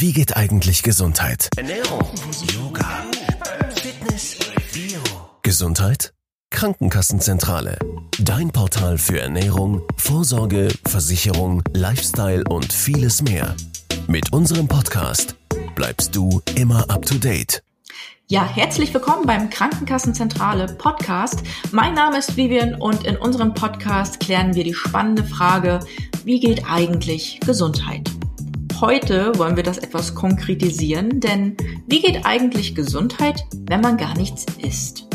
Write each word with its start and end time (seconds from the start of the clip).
Wie 0.00 0.14
geht 0.14 0.34
eigentlich 0.34 0.82
Gesundheit? 0.82 1.50
Ernährung, 1.58 2.00
Yoga, 2.54 3.04
Fitness, 3.74 4.38
Bio. 4.72 4.98
Gesundheit? 5.42 6.14
Krankenkassenzentrale. 6.48 7.78
Dein 8.18 8.50
Portal 8.50 8.96
für 8.96 9.20
Ernährung, 9.20 9.82
Vorsorge, 9.98 10.68
Versicherung, 10.86 11.62
Lifestyle 11.74 12.44
und 12.48 12.72
vieles 12.72 13.20
mehr. 13.20 13.54
Mit 14.06 14.32
unserem 14.32 14.68
Podcast 14.68 15.36
bleibst 15.74 16.16
du 16.16 16.40
immer 16.54 16.88
up 16.88 17.04
to 17.04 17.16
date. 17.16 17.62
Ja, 18.26 18.48
herzlich 18.48 18.94
willkommen 18.94 19.26
beim 19.26 19.50
Krankenkassenzentrale 19.50 20.76
Podcast. 20.78 21.42
Mein 21.72 21.92
Name 21.92 22.20
ist 22.20 22.38
Vivian 22.38 22.74
und 22.74 23.04
in 23.04 23.18
unserem 23.18 23.52
Podcast 23.52 24.18
klären 24.18 24.54
wir 24.54 24.64
die 24.64 24.72
spannende 24.72 25.24
Frage, 25.24 25.80
wie 26.24 26.40
geht 26.40 26.64
eigentlich 26.64 27.38
Gesundheit? 27.44 28.08
Heute 28.80 29.32
wollen 29.36 29.56
wir 29.56 29.62
das 29.62 29.76
etwas 29.76 30.14
konkretisieren, 30.14 31.20
denn 31.20 31.54
wie 31.86 32.00
geht 32.00 32.24
eigentlich 32.24 32.74
Gesundheit, 32.74 33.44
wenn 33.68 33.82
man 33.82 33.98
gar 33.98 34.16
nichts 34.16 34.46
isst? 34.62 35.06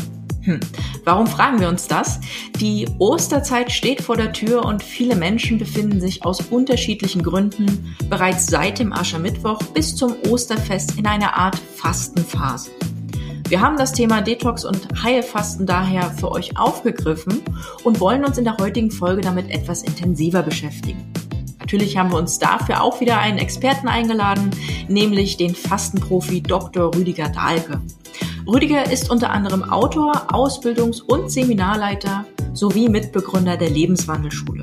Hm. 0.42 0.60
Warum 1.02 1.26
fragen 1.26 1.58
wir 1.58 1.68
uns 1.68 1.88
das? 1.88 2.20
Die 2.60 2.86
Osterzeit 3.00 3.72
steht 3.72 4.02
vor 4.02 4.16
der 4.16 4.32
Tür 4.32 4.64
und 4.64 4.84
viele 4.84 5.16
Menschen 5.16 5.58
befinden 5.58 6.00
sich 6.00 6.24
aus 6.24 6.42
unterschiedlichen 6.42 7.24
Gründen 7.24 7.96
bereits 8.08 8.46
seit 8.46 8.78
dem 8.78 8.92
Aschermittwoch 8.92 9.60
bis 9.74 9.96
zum 9.96 10.14
Osterfest 10.28 10.96
in 10.96 11.06
einer 11.06 11.36
Art 11.36 11.58
Fastenphase. 11.74 12.70
Wir 13.48 13.60
haben 13.60 13.76
das 13.76 13.92
Thema 13.92 14.22
Detox 14.22 14.64
und 14.64 15.02
Heilfasten 15.02 15.66
daher 15.66 16.12
für 16.12 16.30
euch 16.30 16.56
aufgegriffen 16.56 17.42
und 17.82 17.98
wollen 17.98 18.24
uns 18.24 18.38
in 18.38 18.44
der 18.44 18.58
heutigen 18.58 18.92
Folge 18.92 19.22
damit 19.22 19.50
etwas 19.50 19.82
intensiver 19.82 20.44
beschäftigen. 20.44 21.12
Natürlich 21.66 21.96
haben 21.96 22.12
wir 22.12 22.18
uns 22.18 22.38
dafür 22.38 22.80
auch 22.80 23.00
wieder 23.00 23.18
einen 23.18 23.38
Experten 23.38 23.88
eingeladen, 23.88 24.50
nämlich 24.86 25.36
den 25.36 25.52
Fastenprofi 25.52 26.40
Dr. 26.40 26.94
Rüdiger 26.94 27.28
Dahlke. 27.28 27.80
Rüdiger 28.46 28.88
ist 28.92 29.10
unter 29.10 29.30
anderem 29.30 29.64
Autor, 29.64 30.32
Ausbildungs- 30.32 31.02
und 31.02 31.28
Seminarleiter 31.28 32.24
sowie 32.52 32.88
Mitbegründer 32.88 33.56
der 33.56 33.70
Lebenswandelschule. 33.70 34.60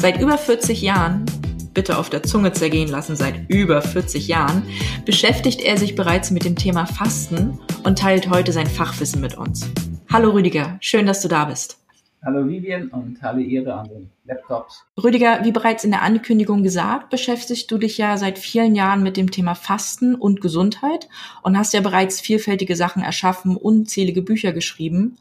Seit 0.00 0.20
über 0.20 0.38
40 0.38 0.80
Jahren, 0.80 1.26
bitte 1.74 1.98
auf 1.98 2.08
der 2.08 2.22
Zunge 2.22 2.52
zergehen 2.52 2.88
lassen, 2.88 3.16
seit 3.16 3.50
über 3.50 3.82
40 3.82 4.28
Jahren, 4.28 4.62
beschäftigt 5.04 5.60
er 5.60 5.76
sich 5.76 5.96
bereits 5.96 6.30
mit 6.30 6.44
dem 6.44 6.54
Thema 6.54 6.86
Fasten 6.86 7.58
und 7.82 7.98
teilt 7.98 8.30
heute 8.30 8.52
sein 8.52 8.68
Fachwissen 8.68 9.20
mit 9.20 9.36
uns. 9.36 9.68
Hallo 10.08 10.30
Rüdiger, 10.30 10.76
schön, 10.78 11.04
dass 11.04 11.20
du 11.20 11.26
da 11.26 11.46
bist. 11.46 11.78
Hallo 12.24 12.48
Vivian 12.48 12.88
und 12.88 13.22
hallo 13.22 13.38
Ihre 13.38 13.74
an 13.74 13.88
den 13.88 14.10
Laptops. 14.24 14.84
Rüdiger, 15.02 15.44
wie 15.44 15.52
bereits 15.52 15.84
in 15.84 15.92
der 15.92 16.02
Ankündigung 16.02 16.64
gesagt, 16.64 17.10
beschäftigst 17.10 17.70
du 17.70 17.78
dich 17.78 17.96
ja 17.96 18.16
seit 18.16 18.40
vielen 18.40 18.74
Jahren 18.74 19.04
mit 19.04 19.16
dem 19.16 19.30
Thema 19.30 19.54
Fasten 19.54 20.16
und 20.16 20.40
Gesundheit 20.40 21.08
und 21.42 21.56
hast 21.56 21.74
ja 21.74 21.80
bereits 21.80 22.20
vielfältige 22.20 22.74
Sachen 22.74 23.02
erschaffen, 23.02 23.56
unzählige 23.56 24.22
Bücher 24.22 24.52
geschrieben. 24.52 25.16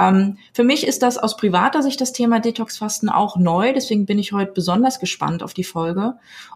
Ähm, 0.00 0.38
für 0.52 0.64
mich 0.64 0.86
ist 0.86 1.02
das 1.02 1.18
aus 1.18 1.36
privater 1.36 1.84
Sicht 1.84 2.00
das 2.00 2.12
Thema 2.12 2.40
Detox-Fasten 2.40 3.10
auch 3.10 3.36
neu, 3.36 3.72
deswegen 3.72 4.04
bin 4.04 4.18
ich 4.18 4.32
heute 4.32 4.52
besonders 4.52 4.98
gespannt 4.98 5.44
auf 5.44 5.54
die 5.54 5.64
Folge. 5.64 6.14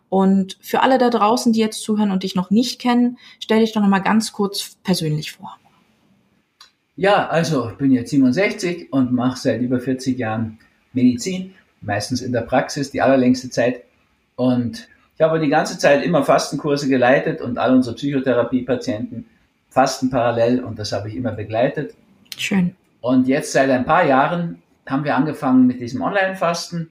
Und 0.08 0.58
für 0.60 0.82
alle 0.82 0.98
da 0.98 1.08
draußen, 1.08 1.52
die 1.52 1.60
jetzt 1.60 1.82
zuhören 1.82 2.10
und 2.10 2.24
dich 2.24 2.34
noch 2.34 2.50
nicht 2.50 2.80
kennen, 2.80 3.18
stell 3.38 3.60
dich 3.60 3.72
doch 3.72 3.80
noch 3.80 3.88
mal 3.88 4.00
ganz 4.00 4.32
kurz 4.32 4.76
persönlich 4.82 5.32
vor. 5.32 5.56
Ja, 6.96 7.28
also 7.28 7.70
ich 7.70 7.76
bin 7.76 7.90
jetzt 7.90 8.10
67 8.10 8.92
und 8.92 9.12
mache 9.12 9.38
seit 9.38 9.60
über 9.60 9.80
40 9.80 10.16
Jahren 10.16 10.58
Medizin, 10.92 11.54
meistens 11.80 12.22
in 12.22 12.32
der 12.32 12.42
Praxis, 12.42 12.90
die 12.90 13.02
allerlängste 13.02 13.50
Zeit. 13.50 13.82
Und 14.36 14.88
ich 15.16 15.20
habe 15.20 15.40
die 15.40 15.48
ganze 15.48 15.78
Zeit 15.78 16.04
immer 16.04 16.24
Fastenkurse 16.24 16.88
geleitet 16.88 17.40
und 17.40 17.58
all 17.58 17.74
unsere 17.74 17.96
Psychotherapiepatienten 17.96 19.26
fasten 19.68 20.08
parallel 20.08 20.62
und 20.62 20.78
das 20.78 20.92
habe 20.92 21.08
ich 21.08 21.16
immer 21.16 21.32
begleitet. 21.32 21.94
Schön. 22.38 22.76
Und 23.00 23.26
jetzt 23.26 23.52
seit 23.52 23.70
ein 23.70 23.84
paar 23.84 24.04
Jahren 24.06 24.62
haben 24.86 25.04
wir 25.04 25.16
angefangen 25.16 25.66
mit 25.66 25.80
diesem 25.80 26.00
Online-Fasten 26.00 26.90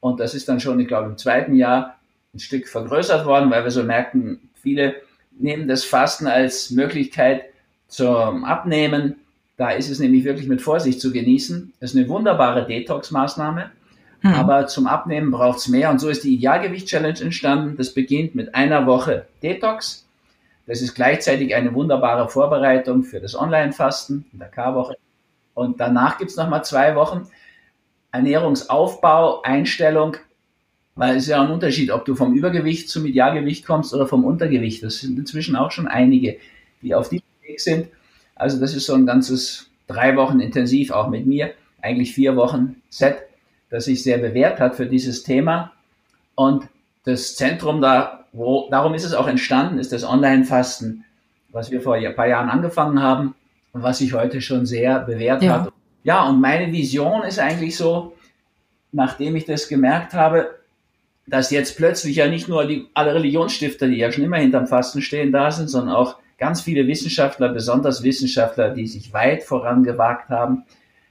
und 0.00 0.20
das 0.20 0.34
ist 0.34 0.48
dann 0.48 0.60
schon, 0.60 0.78
ich 0.78 0.88
glaube, 0.88 1.08
im 1.08 1.18
zweiten 1.18 1.54
Jahr 1.54 1.98
ein 2.32 2.38
Stück 2.38 2.68
vergrößert 2.68 3.26
worden, 3.26 3.50
weil 3.50 3.64
wir 3.64 3.70
so 3.70 3.82
merken, 3.82 4.50
viele 4.54 4.94
nehmen 5.38 5.66
das 5.66 5.84
Fasten 5.84 6.26
als 6.26 6.70
Möglichkeit 6.70 7.44
zum 7.88 8.44
Abnehmen 8.44 9.16
da 9.56 9.70
ist 9.70 9.90
es 9.90 9.98
nämlich 9.98 10.24
wirklich 10.24 10.48
mit 10.48 10.62
Vorsicht 10.62 11.00
zu 11.00 11.12
genießen. 11.12 11.72
Das 11.80 11.92
ist 11.92 11.96
eine 11.96 12.08
wunderbare 12.08 12.66
Detox-Maßnahme. 12.66 13.70
Hm. 14.20 14.34
Aber 14.34 14.66
zum 14.66 14.86
Abnehmen 14.86 15.30
braucht 15.30 15.58
es 15.58 15.68
mehr. 15.68 15.90
Und 15.90 15.98
so 15.98 16.08
ist 16.08 16.24
die 16.24 16.34
Idealgewicht-Challenge 16.34 17.20
entstanden. 17.20 17.76
Das 17.76 17.92
beginnt 17.92 18.34
mit 18.34 18.54
einer 18.54 18.86
Woche 18.86 19.26
Detox. 19.42 20.06
Das 20.66 20.80
ist 20.80 20.94
gleichzeitig 20.94 21.54
eine 21.54 21.74
wunderbare 21.74 22.28
Vorbereitung 22.28 23.02
für 23.02 23.20
das 23.20 23.34
Online-Fasten 23.34 24.26
in 24.32 24.38
der 24.38 24.48
K-Woche. 24.48 24.96
Und 25.54 25.80
danach 25.80 26.18
gibt 26.18 26.30
es 26.30 26.36
nochmal 26.36 26.64
zwei 26.64 26.94
Wochen 26.94 27.28
Ernährungsaufbau, 28.12 29.42
Einstellung, 29.42 30.16
weil 30.94 31.16
es 31.16 31.24
ist 31.24 31.30
ja 31.30 31.42
ein 31.42 31.50
Unterschied, 31.50 31.90
ob 31.90 32.04
du 32.04 32.14
vom 32.14 32.34
Übergewicht 32.34 32.88
zum 32.88 33.06
Idealgewicht 33.06 33.66
kommst 33.66 33.92
oder 33.92 34.06
vom 34.06 34.24
Untergewicht. 34.24 34.82
Das 34.82 34.98
sind 34.98 35.18
inzwischen 35.18 35.56
auch 35.56 35.70
schon 35.70 35.88
einige, 35.88 36.36
die 36.82 36.94
auf 36.94 37.08
diesem 37.08 37.26
Weg 37.42 37.60
sind. 37.60 37.88
Also 38.42 38.58
das 38.58 38.74
ist 38.74 38.86
so 38.86 38.94
ein 38.94 39.06
ganzes 39.06 39.70
drei 39.86 40.16
Wochen 40.16 40.40
intensiv 40.40 40.90
auch 40.90 41.08
mit 41.08 41.26
mir, 41.26 41.52
eigentlich 41.80 42.12
vier 42.12 42.34
Wochen 42.34 42.82
Set, 42.90 43.18
das 43.70 43.84
sich 43.84 44.02
sehr 44.02 44.18
bewährt 44.18 44.58
hat 44.58 44.74
für 44.74 44.86
dieses 44.86 45.22
Thema. 45.22 45.70
Und 46.34 46.64
das 47.04 47.36
Zentrum 47.36 47.80
da, 47.80 48.24
wo, 48.32 48.68
darum 48.68 48.94
ist 48.94 49.04
es 49.04 49.14
auch 49.14 49.28
entstanden, 49.28 49.78
ist 49.78 49.92
das 49.92 50.02
Online-Fasten, 50.02 51.04
was 51.50 51.70
wir 51.70 51.82
vor 51.82 51.94
ein 51.94 52.16
paar 52.16 52.26
Jahren 52.26 52.48
angefangen 52.48 53.00
haben 53.00 53.36
und 53.72 53.84
was 53.84 53.98
sich 53.98 54.12
heute 54.12 54.40
schon 54.40 54.66
sehr 54.66 54.98
bewährt 54.98 55.44
ja. 55.44 55.60
hat. 55.60 55.72
Ja, 56.02 56.24
und 56.24 56.40
meine 56.40 56.72
Vision 56.72 57.22
ist 57.22 57.38
eigentlich 57.38 57.76
so, 57.76 58.16
nachdem 58.90 59.36
ich 59.36 59.44
das 59.44 59.68
gemerkt 59.68 60.14
habe, 60.14 60.50
dass 61.28 61.52
jetzt 61.52 61.76
plötzlich 61.76 62.16
ja 62.16 62.26
nicht 62.26 62.48
nur 62.48 62.64
die, 62.64 62.88
alle 62.92 63.14
Religionsstifter, 63.14 63.86
die 63.86 63.98
ja 63.98 64.10
schon 64.10 64.24
immer 64.24 64.38
hinterm 64.38 64.66
Fasten 64.66 65.00
stehen, 65.00 65.30
da 65.30 65.52
sind, 65.52 65.68
sondern 65.68 65.94
auch 65.94 66.16
ganz 66.42 66.60
viele 66.60 66.88
Wissenschaftler, 66.88 67.50
besonders 67.50 68.02
Wissenschaftler, 68.02 68.70
die 68.70 68.88
sich 68.88 69.12
weit 69.12 69.44
vorangewagt 69.44 70.28
haben, 70.28 70.64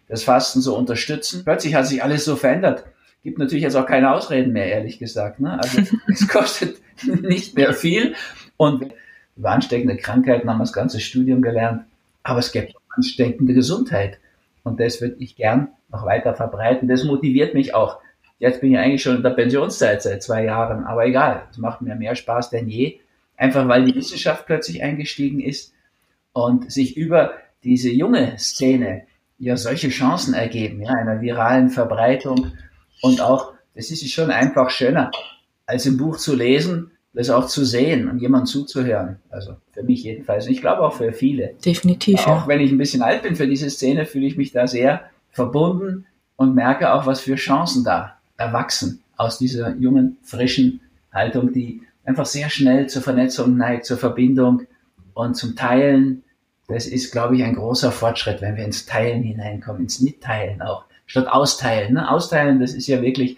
das 0.09 0.25
Fasten 0.25 0.59
zu 0.59 0.75
unterstützen. 0.75 1.45
Plötzlich 1.45 1.73
hat 1.73 1.87
sich 1.87 2.03
alles 2.03 2.25
so 2.25 2.35
verändert. 2.35 2.83
Gibt 3.23 3.39
natürlich 3.39 3.63
jetzt 3.63 3.77
auch 3.77 3.85
keine 3.85 4.11
Ausreden 4.11 4.51
mehr, 4.51 4.65
ehrlich 4.65 4.99
gesagt. 4.99 5.39
Ne? 5.39 5.57
Also 5.57 5.83
es 6.09 6.27
kostet 6.27 6.81
nicht 7.05 7.55
mehr 7.55 7.73
viel. 7.73 8.13
Und 8.57 8.91
über 9.37 9.51
ansteckende 9.51 9.95
Krankheiten 9.95 10.49
haben 10.49 10.57
wir 10.57 10.63
das 10.63 10.73
ganze 10.73 10.99
Studium 10.99 11.41
gelernt. 11.41 11.85
Aber 12.23 12.39
es 12.39 12.51
gibt 12.51 12.73
ansteckende 12.89 13.53
Gesundheit. 13.53 14.19
Und 14.63 14.81
das 14.81 14.99
würde 14.99 15.15
ich 15.19 15.37
gern 15.37 15.69
noch 15.89 16.05
weiter 16.05 16.33
verbreiten. 16.33 16.89
Das 16.89 17.05
motiviert 17.05 17.53
mich 17.53 17.73
auch. 17.73 17.99
Jetzt 18.37 18.59
bin 18.59 18.73
ich 18.73 18.79
eigentlich 18.79 19.01
schon 19.01 19.15
in 19.15 19.23
der 19.23 19.29
Pensionszeit 19.29 20.01
seit 20.01 20.23
zwei 20.23 20.43
Jahren, 20.43 20.83
aber 20.83 21.05
egal, 21.05 21.43
es 21.51 21.57
macht 21.57 21.81
mir 21.81 21.95
mehr 21.95 22.15
Spaß 22.15 22.49
denn 22.49 22.67
je, 22.67 22.99
einfach 23.41 23.67
weil 23.67 23.85
die 23.85 23.95
Wissenschaft 23.95 24.45
plötzlich 24.45 24.83
eingestiegen 24.83 25.39
ist 25.39 25.73
und 26.31 26.71
sich 26.71 26.95
über 26.95 27.33
diese 27.63 27.89
junge 27.89 28.37
Szene 28.37 29.07
ja 29.39 29.57
solche 29.57 29.89
Chancen 29.89 30.35
ergeben, 30.35 30.83
ja, 30.83 30.91
einer 30.91 31.21
viralen 31.21 31.71
Verbreitung 31.71 32.51
und 33.01 33.19
auch, 33.19 33.53
das 33.73 33.89
ist 33.89 34.07
schon 34.11 34.29
einfach 34.29 34.69
schöner, 34.69 35.09
als 35.65 35.87
im 35.87 35.97
Buch 35.97 36.17
zu 36.17 36.35
lesen, 36.35 36.91
das 37.13 37.31
auch 37.31 37.47
zu 37.47 37.65
sehen 37.65 38.07
und 38.07 38.19
jemand 38.19 38.47
zuzuhören. 38.47 39.17
Also 39.31 39.55
für 39.71 39.81
mich 39.83 40.03
jedenfalls. 40.03 40.45
Und 40.45 40.53
ich 40.53 40.61
glaube 40.61 40.83
auch 40.83 40.93
für 40.93 41.11
viele. 41.11 41.55
Definitiv. 41.65 42.19
Auch 42.27 42.43
ja. 42.43 42.47
wenn 42.47 42.61
ich 42.61 42.71
ein 42.71 42.77
bisschen 42.77 43.01
alt 43.01 43.23
bin 43.23 43.35
für 43.35 43.47
diese 43.47 43.71
Szene, 43.71 44.05
fühle 44.05 44.27
ich 44.27 44.37
mich 44.37 44.51
da 44.51 44.67
sehr 44.67 45.01
verbunden 45.31 46.05
und 46.35 46.53
merke 46.53 46.93
auch, 46.93 47.07
was 47.07 47.21
für 47.21 47.35
Chancen 47.35 47.83
da 47.83 48.17
erwachsen 48.37 49.01
aus 49.17 49.39
dieser 49.39 49.75
jungen, 49.75 50.17
frischen 50.21 50.81
Haltung, 51.11 51.51
die 51.51 51.81
einfach 52.03 52.25
sehr 52.25 52.49
schnell 52.49 52.87
zur 52.87 53.01
Vernetzung 53.01 53.57
neigt, 53.57 53.85
zur 53.85 53.97
Verbindung 53.97 54.63
und 55.13 55.35
zum 55.35 55.55
Teilen. 55.55 56.23
Das 56.67 56.85
ist, 56.85 57.11
glaube 57.11 57.35
ich, 57.35 57.43
ein 57.43 57.55
großer 57.55 57.91
Fortschritt, 57.91 58.41
wenn 58.41 58.55
wir 58.55 58.65
ins 58.65 58.85
Teilen 58.85 59.23
hineinkommen, 59.23 59.81
ins 59.81 60.01
Mitteilen 60.01 60.61
auch, 60.61 60.85
statt 61.05 61.27
Austeilen. 61.27 61.93
Ne? 61.93 62.09
Austeilen, 62.09 62.59
das 62.59 62.73
ist 62.73 62.87
ja 62.87 63.01
wirklich 63.01 63.37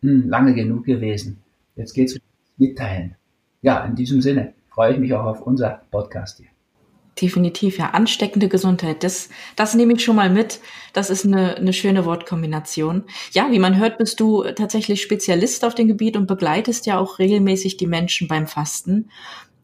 hm, 0.00 0.28
lange 0.28 0.54
genug 0.54 0.84
gewesen. 0.84 1.42
Jetzt 1.76 1.94
geht's 1.94 2.12
ums 2.14 2.24
Mitteilen. 2.56 3.16
Ja, 3.60 3.84
in 3.84 3.94
diesem 3.94 4.20
Sinne 4.20 4.54
freue 4.70 4.94
ich 4.94 4.98
mich 4.98 5.12
auch 5.14 5.24
auf 5.24 5.42
unser 5.42 5.82
Podcast 5.90 6.38
hier. 6.38 6.51
Definitiv, 7.20 7.78
ja. 7.78 7.90
Ansteckende 7.90 8.48
Gesundheit. 8.48 9.04
Das, 9.04 9.28
das 9.54 9.74
nehme 9.74 9.92
ich 9.92 10.02
schon 10.02 10.16
mal 10.16 10.30
mit. 10.30 10.60
Das 10.94 11.10
ist 11.10 11.26
eine, 11.26 11.56
eine 11.56 11.74
schöne 11.74 12.06
Wortkombination. 12.06 13.04
Ja, 13.32 13.50
wie 13.50 13.58
man 13.58 13.78
hört, 13.78 13.98
bist 13.98 14.18
du 14.18 14.44
tatsächlich 14.44 15.02
Spezialist 15.02 15.64
auf 15.64 15.74
dem 15.74 15.88
Gebiet 15.88 16.16
und 16.16 16.26
begleitest 16.26 16.86
ja 16.86 16.98
auch 16.98 17.18
regelmäßig 17.18 17.76
die 17.76 17.86
Menschen 17.86 18.28
beim 18.28 18.46
Fasten. 18.46 19.10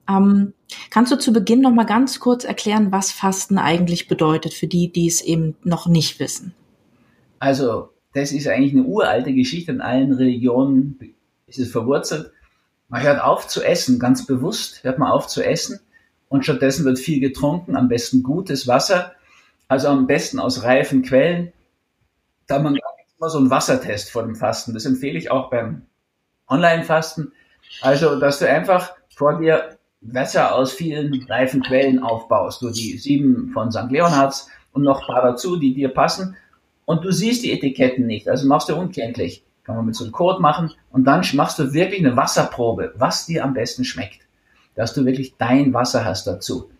Ähm, 0.09 0.53
kannst 0.91 1.11
du 1.11 1.17
zu 1.17 1.33
Beginn 1.33 1.63
noch 1.63 1.73
mal 1.73 1.87
ganz 1.87 2.21
kurz 2.21 2.45
erklären, 2.45 2.93
was 2.93 3.13
Fasten 3.13 3.57
eigentlich 3.57 4.09
bedeutet 4.09 4.53
für 4.53 4.67
die, 4.67 4.93
die 4.93 5.07
es 5.07 5.23
eben 5.23 5.57
noch 5.65 5.87
nicht 5.87 6.21
wissen? 6.21 6.55
Also, 7.39 7.91
das 8.13 8.33
ist 8.33 8.47
eigentlich 8.47 8.73
eine 8.73 8.85
uralte 8.85 9.33
Geschichte. 9.33 9.73
In 9.73 9.81
allen 9.81 10.13
Religionen 10.13 10.99
ist 11.47 11.59
es 11.59 11.71
verwurzelt. 11.71 12.31
Man 12.89 13.03
hört 13.03 13.23
auf 13.23 13.49
zu 13.49 13.63
essen, 13.63 13.99
ganz 13.99 14.27
bewusst 14.27 14.85
hört 14.85 14.99
man 14.99 15.11
auf 15.11 15.29
zu 15.29 15.43
essen 15.43 15.81
und 16.29 16.45
stattdessen 16.45 16.85
wird 16.85 16.99
viel 16.99 17.21
getrunken, 17.21 17.77
am 17.77 17.89
besten 17.89 18.23
gutes 18.23 18.67
Wasser, 18.67 19.13
also 19.69 19.89
am 19.89 20.07
besten 20.07 20.39
aus 20.39 20.63
reifen 20.63 21.03
Quellen. 21.03 21.53
Da 22.47 22.57
hat 22.57 22.63
man 22.63 22.77
immer 23.19 23.31
so 23.31 23.39
einen 23.39 23.51
Wassertest 23.51 24.11
vor 24.11 24.23
dem 24.23 24.37
Fasten. 24.37 24.75
Das 24.75 24.87
empfehle 24.87 25.19
ich 25.19 25.31
auch 25.31 25.51
beim 25.51 25.83
Online-Fasten. 26.49 27.33
Also, 27.83 28.19
dass 28.19 28.39
du 28.39 28.49
einfach 28.49 28.93
vor 29.15 29.39
dir 29.39 29.79
Wasser 30.01 30.55
aus 30.55 30.73
vielen 30.73 31.23
reifen 31.29 31.63
Quellen 31.63 31.99
aufbaust. 31.99 32.63
Du 32.63 32.71
die 32.71 32.97
sieben 32.99 33.51
von 33.53 33.73
St. 33.73 33.91
Leonhards 33.91 34.49
und 34.73 34.83
noch 34.83 35.01
ein 35.01 35.15
paar 35.15 35.23
dazu, 35.23 35.57
die 35.57 35.75
dir 35.75 35.89
passen. 35.89 36.37
Und 36.85 37.05
du 37.05 37.11
siehst 37.11 37.43
die 37.43 37.53
Etiketten 37.53 38.07
nicht, 38.07 38.29
also 38.29 38.47
machst 38.47 38.69
du 38.69 38.77
unkenntlich. 38.77 39.45
Kann 39.65 39.77
man 39.77 39.85
mit 39.85 39.97
so 39.97 40.05
einem 40.05 40.13
Code 40.13 40.41
machen 40.41 40.73
und 40.91 41.05
dann 41.05 41.23
machst 41.35 41.59
du 41.59 41.75
wirklich 41.75 42.01
eine 42.01 42.17
Wasserprobe, 42.17 42.95
was 42.97 43.27
dir 43.27 43.45
am 43.45 43.53
besten 43.53 43.85
schmeckt. 43.85 44.21
Dass 44.79 44.95
du 44.95 45.05
wirklich 45.05 45.35
dein 45.39 45.75
Wasser 45.75 46.05
hast 46.05 46.29
dazu. 46.29 46.71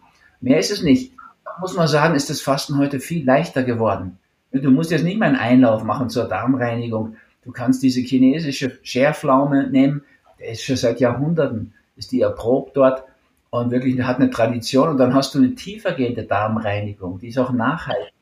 Mehr 0.41 0.61
ist 0.61 0.71
es 0.71 0.85
nicht. 0.85 1.15
Da 1.45 1.51
muss 1.61 1.75
man 1.75 1.89
sagen, 1.89 2.15
ist 2.15 2.31
das 2.31 2.41
Fasten 2.41 2.79
heute 2.79 3.01
viel 3.01 3.27
leichter 3.27 3.65
geworden. 3.65 4.19
Du 4.53 4.71
musst 4.71 4.93
jetzt 4.93 5.03
nicht 5.03 5.19
mal 5.19 5.27
einen 5.27 5.35
Einlauf 5.35 5.83
machen 5.83 6.09
zur 6.09 6.29
Darmreinigung. 6.29 7.17
Du 7.43 7.51
kannst 7.51 7.83
diese 7.83 8.01
chinesische 8.01 8.79
Scherflaume 8.85 9.69
nehmen, 9.69 10.05
der 10.39 10.51
ist 10.51 10.63
schon 10.63 10.77
seit 10.77 11.01
Jahrhunderten, 11.01 11.75
ist 11.97 12.13
die 12.13 12.21
erprobt 12.21 12.77
dort 12.77 13.03
und 13.51 13.73
wirklich 13.73 14.01
hat 14.03 14.21
eine 14.21 14.31
Tradition 14.31 14.91
und 14.91 14.99
dann 14.99 15.13
hast 15.13 15.35
du 15.35 15.39
eine 15.39 15.57
tiefergehende 15.57 16.23
Darmreinigung, 16.23 17.19
die 17.19 17.29
ist 17.29 17.39
auch 17.39 17.51
nachhaltig 17.51 18.13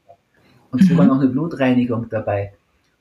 und 0.71 0.81
mhm. 0.81 0.87
sogar 0.87 1.05
noch 1.05 1.21
eine 1.21 1.29
Blutreinigung 1.29 2.09
dabei. 2.09 2.55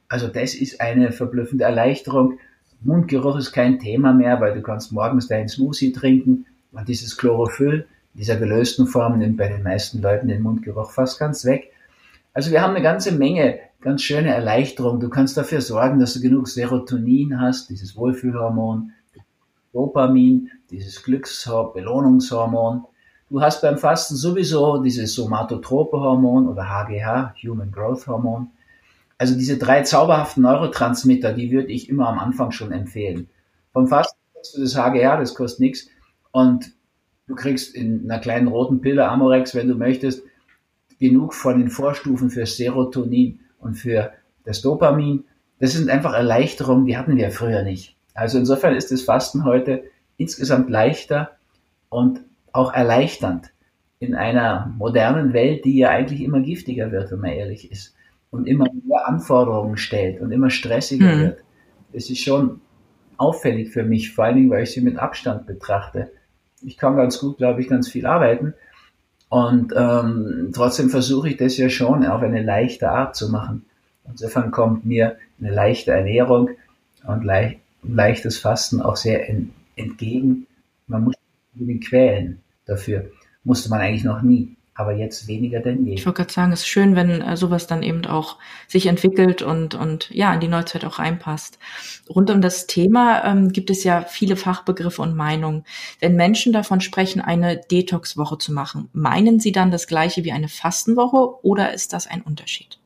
Also 0.09 0.27
das 0.27 0.55
ist 0.55 0.81
eine 0.81 1.13
verblüffende 1.13 1.63
Erleichterung. 1.63 2.37
Mundgeruch 2.81 3.37
ist 3.37 3.53
kein 3.53 3.79
Thema 3.79 4.11
mehr, 4.11 4.41
weil 4.41 4.53
du 4.53 4.61
kannst 4.61 4.91
morgens 4.91 5.29
deinen 5.29 5.47
Smoothie 5.47 5.93
trinken 5.93 6.45
und 6.75 6.87
dieses 6.87 7.17
Chlorophyll 7.17 7.87
dieser 8.13 8.37
gelösten 8.37 8.87
Form 8.87 9.19
nimmt 9.19 9.37
bei 9.37 9.47
den 9.47 9.63
meisten 9.63 10.01
Leuten 10.01 10.27
den 10.27 10.41
Mundgeruch 10.41 10.91
fast 10.91 11.19
ganz 11.19 11.45
weg. 11.45 11.71
Also 12.33 12.51
wir 12.51 12.61
haben 12.61 12.75
eine 12.75 12.83
ganze 12.83 13.11
Menge 13.11 13.59
ganz 13.81 14.01
schöne 14.01 14.33
Erleichterung. 14.33 14.99
Du 14.99 15.09
kannst 15.09 15.37
dafür 15.37 15.61
sorgen, 15.61 15.99
dass 15.99 16.13
du 16.13 16.21
genug 16.21 16.47
Serotonin 16.47 17.39
hast, 17.39 17.69
dieses 17.69 17.95
Wohlfühlhormon, 17.95 18.91
Dopamin, 19.73 20.49
dieses 20.71 21.03
Glücksbelohnungshormon. 21.03 22.85
Du 23.29 23.41
hast 23.41 23.61
beim 23.61 23.77
Fasten 23.77 24.15
sowieso 24.15 24.81
dieses 24.81 25.13
somatotrope 25.13 25.99
Hormon 25.99 26.47
oder 26.47 26.69
HGH, 26.69 27.35
Human 27.43 27.71
Growth 27.71 28.07
Hormon. 28.07 28.51
Also 29.17 29.35
diese 29.35 29.57
drei 29.57 29.83
zauberhaften 29.83 30.43
Neurotransmitter, 30.43 31.33
die 31.33 31.51
würde 31.51 31.71
ich 31.71 31.89
immer 31.89 32.07
am 32.07 32.19
Anfang 32.19 32.51
schon 32.51 32.71
empfehlen. 32.71 33.29
Vom 33.71 33.87
Fasten 33.87 34.17
kriegst 34.33 34.57
du 34.57 34.61
das 34.61 34.75
HGH, 34.75 35.17
das 35.17 35.35
kostet 35.35 35.59
nichts. 35.59 35.89
Und 36.35 36.73
du 37.27 37.35
kriegst 37.35 37.73
in 37.73 38.11
einer 38.11 38.19
kleinen 38.19 38.49
roten 38.49 38.81
Pille 38.81 39.07
Amorex, 39.07 39.55
wenn 39.55 39.69
du 39.69 39.75
möchtest, 39.75 40.21
genug 40.99 41.33
von 41.33 41.57
den 41.57 41.69
Vorstufen 41.69 42.29
für 42.29 42.45
Serotonin 42.45 43.39
und 43.57 43.75
für 43.75 44.11
das 44.43 44.61
Dopamin. 44.61 45.23
Das 45.61 45.71
sind 45.71 45.89
einfach 45.89 46.13
Erleichterungen, 46.13 46.87
die 46.87 46.97
hatten 46.97 47.15
wir 47.15 47.31
früher 47.31 47.63
nicht. 47.63 47.95
Also 48.13 48.37
insofern 48.37 48.75
ist 48.75 48.91
das 48.91 49.03
Fasten 49.03 49.45
heute 49.45 49.85
insgesamt 50.17 50.69
leichter 50.69 51.37
und 51.87 52.19
auch 52.51 52.73
erleichternd 52.73 53.53
in 53.99 54.13
einer 54.13 54.73
modernen 54.77 55.31
Welt, 55.31 55.63
die 55.63 55.77
ja 55.77 55.91
eigentlich 55.91 56.19
immer 56.19 56.41
giftiger 56.41 56.91
wird, 56.91 57.13
wenn 57.13 57.21
man 57.21 57.31
ehrlich 57.31 57.71
ist 57.71 57.95
und 58.29 58.45
immer 58.45 58.65
mehr 58.85 59.07
Anforderungen 59.07 59.77
stellt 59.77 60.19
und 60.19 60.33
immer 60.33 60.49
stressiger 60.49 61.15
mhm. 61.15 61.19
wird. 61.21 61.39
Es 61.93 62.09
ist 62.09 62.19
schon 62.19 62.59
auffällig 63.15 63.71
für 63.71 63.83
mich, 63.83 64.13
vor 64.13 64.25
allen 64.25 64.35
Dingen, 64.35 64.49
weil 64.49 64.63
ich 64.63 64.71
sie 64.71 64.81
mit 64.81 64.97
Abstand 64.97 65.47
betrachte. 65.47 66.11
Ich 66.61 66.77
kann 66.77 66.95
ganz 66.95 67.19
gut, 67.19 67.37
glaube 67.37 67.61
ich, 67.61 67.67
ganz 67.67 67.89
viel 67.89 68.05
arbeiten, 68.05 68.53
und 69.29 69.73
ähm, 69.75 70.51
trotzdem 70.53 70.89
versuche 70.89 71.29
ich 71.29 71.37
das 71.37 71.57
ja 71.57 71.69
schon 71.69 72.05
auf 72.05 72.21
eine 72.21 72.43
leichte 72.43 72.89
Art 72.89 73.15
zu 73.15 73.29
machen. 73.29 73.65
Insofern 74.07 74.51
kommt 74.51 74.85
mir 74.85 75.17
eine 75.39 75.53
leichte 75.53 75.91
Ernährung 75.91 76.51
und 77.05 77.23
leicht, 77.23 77.59
leichtes 77.83 78.37
Fasten 78.37 78.81
auch 78.81 78.95
sehr 78.95 79.27
en, 79.29 79.51
entgegen. 79.75 80.47
Man 80.87 81.03
muss 81.03 81.15
den 81.53 81.79
quälen 81.79 82.41
dafür. 82.65 83.09
Musste 83.43 83.69
man 83.69 83.81
eigentlich 83.81 84.03
noch 84.03 84.21
nie 84.21 84.55
aber 84.77 84.91
jetzt 84.91 85.29
weniger 85.29 85.61
denn 85.61 85.85
je. 85.85 85.93
Ich 85.93 86.05
wollte 86.05 86.17
gerade 86.17 86.33
sagen, 86.33 86.51
es 86.51 86.59
ist 86.59 86.67
schön, 86.67 86.97
wenn 86.97 87.21
äh, 87.21 87.37
sowas 87.37 87.65
dann 87.65 87.81
eben 87.81 88.05
auch 88.05 88.37
sich 88.67 88.87
entwickelt 88.87 89.41
und, 89.41 89.73
und 89.73 90.09
ja, 90.11 90.33
in 90.33 90.41
die 90.41 90.49
Neuzeit 90.49 90.83
auch 90.83 90.99
reinpasst. 90.99 91.57
Rund 92.09 92.29
um 92.29 92.41
das 92.41 92.67
Thema 92.67 93.23
ähm, 93.23 93.53
gibt 93.53 93.69
es 93.69 93.85
ja 93.85 94.01
viele 94.01 94.35
Fachbegriffe 94.35 95.01
und 95.01 95.15
Meinungen. 95.15 95.63
Wenn 96.01 96.17
Menschen 96.17 96.51
davon 96.51 96.81
sprechen, 96.81 97.21
eine 97.21 97.57
Detox-Woche 97.57 98.37
zu 98.37 98.51
machen, 98.51 98.89
meinen 98.91 99.39
sie 99.39 99.53
dann 99.53 99.71
das 99.71 99.87
gleiche 99.87 100.25
wie 100.25 100.33
eine 100.33 100.49
Fastenwoche 100.49 101.41
oder 101.41 101.73
ist 101.73 101.93
das 101.93 102.05
ein 102.05 102.21
Unterschied? 102.21 102.77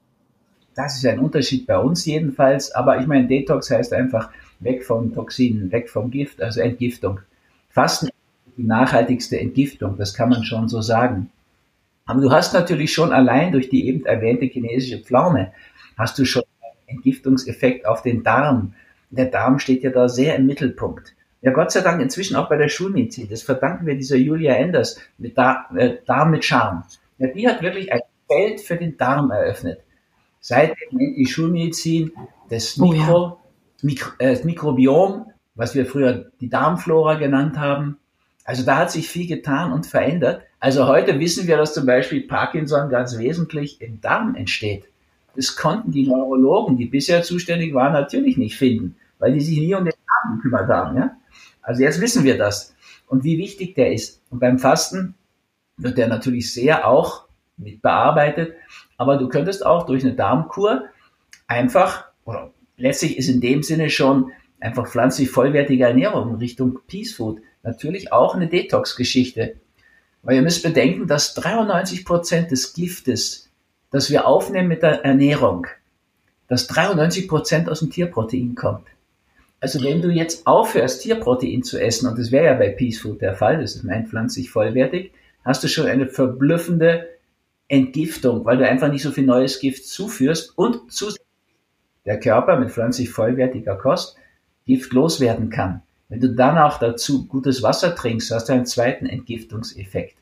Das 0.75 0.95
ist 0.95 1.06
ein 1.07 1.19
Unterschied 1.19 1.65
bei 1.65 1.80
uns 1.80 2.06
jedenfalls, 2.06 2.71
aber 2.71 3.01
ich 3.01 3.07
meine, 3.07 3.27
Detox 3.27 3.71
heißt 3.71 3.94
einfach 3.94 4.30
weg 4.59 4.86
von 4.86 5.12
Toxinen, 5.12 5.71
weg 5.71 5.89
vom 5.89 6.12
Gift, 6.12 6.39
also 6.39 6.62
Entgiftung. 6.62 7.19
Fasten 7.69 8.07
ist 8.07 8.57
die 8.57 8.63
nachhaltigste 8.63 9.39
Entgiftung, 9.39 9.97
das 9.97 10.13
kann 10.13 10.30
man 10.30 10.44
schon 10.44 10.69
so 10.69 10.81
sagen. 10.81 11.31
Aber 12.10 12.22
du 12.22 12.32
hast 12.32 12.56
natürlich 12.56 12.92
schon 12.92 13.14
allein 13.14 13.52
durch 13.52 13.70
die 13.70 13.86
eben 13.88 14.04
erwähnte 14.04 14.48
chinesische 14.48 14.98
Pflaume, 14.98 15.54
hast 15.96 16.18
du 16.18 16.26
schon 16.26 16.42
einen 16.60 16.98
Entgiftungseffekt 16.98 17.86
auf 17.86 18.02
den 18.02 18.24
Darm. 18.24 18.74
Der 19.12 19.26
Darm 19.26 19.60
steht 19.60 19.84
ja 19.84 19.92
da 19.92 20.10
sehr 20.10 20.36
im 20.36 20.48
Mittelpunkt. 20.48 21.14
Ja, 21.44 21.52
Gott 21.52 21.72
sei 21.72 21.82
Dank 21.82 22.02
inzwischen 22.02 22.36
auch 22.36 22.50
bei 22.50 22.58
der 22.58 22.68
Schulmedizin. 22.68 23.30
Das 23.30 23.44
verdanken 23.44 23.86
wir 23.86 23.94
dieser 23.94 24.16
Julia 24.16 24.56
Enders 24.56 25.00
mit 25.20 25.38
Dar 25.38 25.70
äh, 25.76 25.98
Darm 26.08 26.32
mit 26.32 26.44
Charme. 26.44 26.84
Ja, 27.20 27.28
die 27.28 27.48
hat 27.48 27.62
wirklich 27.62 27.94
ein 27.94 28.02
Feld 28.28 28.60
für 28.60 28.78
den 28.78 28.98
Darm 28.98 29.30
eröffnet. 29.30 29.82
Seitdem 30.40 30.98
nennt 30.98 31.16
die 31.16 31.28
Schulmedizin 31.28 32.12
das, 32.50 32.78
Mikro, 32.78 32.96
oh 32.96 33.38
ja. 33.38 33.38
Mikro, 33.84 34.10
äh, 34.18 34.32
das 34.32 34.44
Mikrobiom, 34.44 35.28
was 35.54 35.76
wir 35.76 35.86
früher 35.86 36.32
die 36.42 36.50
Darmflora 36.50 37.20
genannt 37.20 37.60
haben, 37.60 38.00
also 38.46 38.66
da 38.66 38.78
hat 38.78 38.90
sich 38.90 39.08
viel 39.08 39.28
getan 39.28 39.72
und 39.72 39.86
verändert. 39.86 40.42
Also 40.60 40.88
heute 40.88 41.20
wissen 41.20 41.48
wir, 41.48 41.58
dass 41.58 41.74
zum 41.74 41.86
Beispiel 41.86 42.28
Parkinson 42.28 42.90
ganz 42.90 43.18
wesentlich 43.18 43.82
im 43.82 44.02
Darm 44.02 44.36
entsteht. 44.36 44.86
Das 45.36 45.56
konnten 45.56 45.92
die 45.92 46.08
Neurologen, 46.08 46.76
die 46.76 46.86
bisher 46.86 47.24
zuständig 47.24 47.74
waren, 47.74 47.94
natürlich 47.94 48.38
nicht 48.38 48.58
finden, 48.58 48.96
weil 49.20 49.34
die 49.34 49.40
sich 49.40 49.58
nie 49.58 49.74
um 49.74 49.86
den 49.86 49.94
Darm 49.94 50.36
gekümmert 50.36 50.70
haben. 50.70 50.98
Ja? 50.98 51.16
Also 51.62 51.82
jetzt 51.82 52.02
wissen 52.02 52.24
wir 52.24 52.38
das 52.38 52.76
und 53.08 53.24
wie 53.24 53.38
wichtig 53.38 53.76
der 53.76 53.94
ist. 53.94 54.22
Und 54.30 54.40
beim 54.40 54.60
Fasten 54.60 55.16
wird 55.78 55.98
der 55.98 56.08
natürlich 56.08 56.54
sehr 56.54 56.88
auch 56.88 57.25
mit 57.58 57.82
bearbeitet. 57.82 58.54
Aber 58.98 59.18
du 59.18 59.30
könntest 59.30 59.66
auch 59.66 59.86
durch 59.86 60.04
eine 60.04 60.13
Darmkur 60.13 60.84
einfach, 61.48 62.06
oder 62.25 62.51
letztlich 62.78 63.18
ist 63.18 63.30
in 63.30 63.39
dem 63.39 63.63
Sinne 63.63 63.89
schon 63.89 64.32
einfach 64.60 64.88
pflanzlich 64.88 65.30
vollwertige 65.30 65.86
Ernährung 65.86 66.32
in 66.32 66.36
Richtung 66.36 66.80
Peace 66.88 67.13
Food 67.13 67.39
natürlich 67.63 68.12
auch 68.12 68.36
eine 68.36 68.48
Detox-Geschichte. 68.48 69.56
Weil 70.24 70.36
ihr 70.36 70.42
müsst 70.42 70.64
bedenken, 70.64 71.08
dass 71.08 71.34
93 71.34 72.06
Prozent 72.06 72.52
des 72.52 72.74
Giftes, 72.74 73.50
das 73.92 74.10
wir 74.10 74.28
aufnehmen 74.28 74.68
mit 74.68 74.84
der 74.84 75.04
Ernährung, 75.06 75.68
dass 76.48 76.68
93 76.68 77.28
Prozent 77.28 77.70
aus 77.70 77.80
dem 77.80 77.90
Tierprotein 77.90 78.56
kommt. 78.56 78.88
Also 79.62 79.84
wenn 79.84 80.02
du 80.02 80.10
jetzt 80.10 80.48
aufhörst, 80.48 81.02
Tierprotein 81.02 81.64
zu 81.64 81.82
essen, 81.82 82.08
und 82.08 82.18
das 82.18 82.32
wäre 82.32 82.46
ja 82.46 82.54
bei 82.54 82.70
Peace 82.70 83.00
Food 83.00 83.22
der 83.22 83.36
Fall, 83.36 83.62
das 83.62 83.76
ist 83.76 83.84
mein 83.84 84.08
pflanzlich 84.08 84.50
vollwertig, 84.50 85.12
hast 85.44 85.64
du 85.64 85.68
schon 85.68 85.88
eine 85.88 86.08
verblüffende 86.08 87.08
Entgiftung, 87.68 88.46
weil 88.46 88.58
du 88.58 88.68
einfach 88.68 88.92
nicht 88.92 89.04
so 89.04 89.12
viel 89.12 89.26
neues 89.26 89.60
Gift 89.60 89.86
zuführst 89.86 90.58
und 90.58 90.92
zusätzlich 90.92 91.26
der 92.06 92.20
Körper 92.20 92.58
mit 92.58 92.72
pflanzlich 92.72 93.10
vollwertiger 93.10 93.76
Kost 93.76 94.18
Gift 94.66 94.94
loswerden 94.94 95.50
kann. 95.50 95.82
Wenn 96.10 96.20
du 96.20 96.30
dann 96.30 96.58
auch 96.58 96.80
dazu 96.80 97.28
gutes 97.28 97.62
Wasser 97.62 97.96
trinkst, 97.96 98.32
hast 98.32 98.50
du 98.50 98.54
einen 98.54 98.66
zweiten 98.66 99.06
Entgiftungseffekt, 99.06 100.18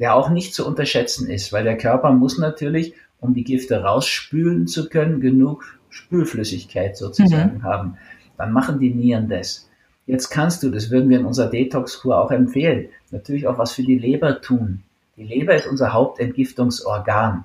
der 0.00 0.16
auch 0.16 0.30
nicht 0.30 0.52
zu 0.52 0.66
unterschätzen 0.66 1.30
ist, 1.30 1.52
weil 1.52 1.62
der 1.62 1.78
Körper 1.78 2.10
muss 2.10 2.38
natürlich, 2.38 2.94
um 3.20 3.32
die 3.32 3.44
Gifte 3.44 3.82
rausspülen 3.82 4.66
zu 4.66 4.88
können, 4.88 5.20
genug 5.20 5.78
Spülflüssigkeit 5.90 6.96
sozusagen 6.96 7.58
mhm. 7.58 7.62
haben. 7.62 7.96
Dann 8.36 8.52
machen 8.52 8.80
die 8.80 8.92
Nieren 8.92 9.28
das. 9.28 9.70
Jetzt 10.06 10.30
kannst 10.30 10.64
du, 10.64 10.70
das 10.70 10.90
würden 10.90 11.08
wir 11.08 11.20
in 11.20 11.26
unserer 11.26 11.50
Detox-Kur 11.50 12.20
auch 12.20 12.32
empfehlen, 12.32 12.88
natürlich 13.12 13.46
auch 13.46 13.58
was 13.58 13.72
für 13.72 13.84
die 13.84 13.98
Leber 13.98 14.40
tun. 14.40 14.82
Die 15.16 15.22
Leber 15.22 15.54
ist 15.54 15.68
unser 15.68 15.92
Hauptentgiftungsorgan. 15.92 17.44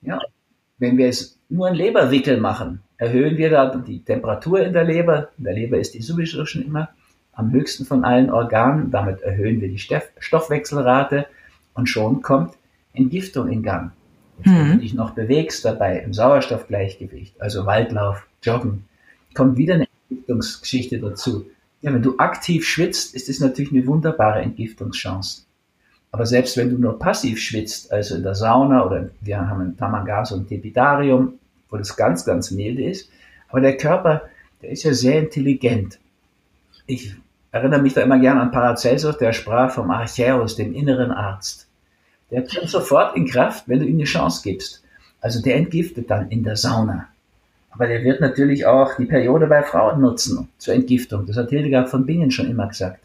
Ja, 0.00 0.18
wenn 0.78 0.98
wir 0.98 1.06
jetzt 1.06 1.38
nur 1.48 1.68
einen 1.68 1.76
Leberwickel 1.76 2.40
machen, 2.40 2.80
erhöhen 2.96 3.36
wir 3.36 3.50
da 3.50 3.76
die 3.76 4.02
Temperatur 4.02 4.60
in 4.60 4.72
der 4.72 4.82
Leber. 4.82 5.28
In 5.38 5.44
der 5.44 5.54
Leber 5.54 5.78
ist 5.78 5.94
die 5.94 6.02
sowieso 6.02 6.44
schon 6.44 6.62
immer 6.62 6.88
am 7.32 7.50
höchsten 7.52 7.84
von 7.84 8.04
allen 8.04 8.30
Organen. 8.30 8.90
Damit 8.90 9.22
erhöhen 9.22 9.60
wir 9.60 9.68
die 9.68 9.78
Stoffwechselrate 9.78 11.26
und 11.74 11.88
schon 11.88 12.22
kommt 12.22 12.54
Entgiftung 12.92 13.48
in 13.48 13.62
Gang. 13.62 13.92
Jetzt, 14.38 14.46
wenn 14.46 14.68
du 14.68 14.74
mhm. 14.74 14.80
dich 14.80 14.94
noch 14.94 15.10
bewegst 15.10 15.64
dabei 15.64 15.98
im 16.00 16.12
Sauerstoffgleichgewicht, 16.12 17.40
also 17.40 17.66
Waldlauf, 17.66 18.26
Joggen, 18.42 18.84
kommt 19.34 19.56
wieder 19.56 19.74
eine 19.74 19.86
Entgiftungsgeschichte 20.08 20.98
dazu. 20.98 21.46
Ja, 21.80 21.92
wenn 21.92 22.02
du 22.02 22.18
aktiv 22.18 22.66
schwitzt, 22.66 23.14
ist 23.14 23.28
das 23.28 23.40
natürlich 23.40 23.72
eine 23.72 23.86
wunderbare 23.86 24.40
Entgiftungschance. 24.40 25.44
Aber 26.10 26.26
selbst 26.26 26.56
wenn 26.56 26.70
du 26.70 26.78
nur 26.78 26.98
passiv 26.98 27.40
schwitzt, 27.40 27.90
also 27.90 28.16
in 28.16 28.22
der 28.22 28.34
Sauna 28.34 28.84
oder 28.84 29.10
wir 29.20 29.48
haben 29.48 29.60
ein 29.62 29.76
Tamangas 29.76 30.32
und 30.32 30.48
Tepidarium, 30.48 31.34
wo 31.70 31.76
das 31.76 31.96
ganz, 31.96 32.24
ganz 32.24 32.50
milde 32.50 32.84
ist, 32.84 33.10
aber 33.48 33.62
der 33.62 33.76
Körper, 33.76 34.22
der 34.60 34.70
ist 34.70 34.82
ja 34.82 34.92
sehr 34.92 35.18
intelligent. 35.18 35.98
Ich 36.86 37.14
erinnere 37.50 37.82
mich 37.82 37.94
da 37.94 38.02
immer 38.02 38.18
gern 38.18 38.38
an 38.38 38.50
Paracelsus, 38.50 39.18
der 39.18 39.32
sprach 39.32 39.72
vom 39.72 39.90
Archäus, 39.90 40.56
dem 40.56 40.74
inneren 40.74 41.10
Arzt. 41.10 41.68
Der 42.30 42.46
tritt 42.46 42.68
sofort 42.68 43.16
in 43.16 43.26
Kraft, 43.26 43.68
wenn 43.68 43.80
du 43.80 43.86
ihm 43.86 43.96
eine 43.96 44.04
Chance 44.04 44.40
gibst. 44.42 44.82
Also 45.20 45.42
der 45.42 45.56
entgiftet 45.56 46.10
dann 46.10 46.30
in 46.30 46.42
der 46.42 46.56
Sauna. 46.56 47.08
Aber 47.70 47.86
der 47.86 48.02
wird 48.02 48.20
natürlich 48.20 48.66
auch 48.66 48.96
die 48.96 49.06
Periode 49.06 49.46
bei 49.46 49.62
Frauen 49.62 50.00
nutzen 50.00 50.48
zur 50.58 50.74
Entgiftung. 50.74 51.26
Das 51.26 51.36
hat 51.36 51.50
Hildegard 51.50 51.88
von 51.88 52.04
Bingen 52.04 52.30
schon 52.30 52.50
immer 52.50 52.68
gesagt. 52.68 53.00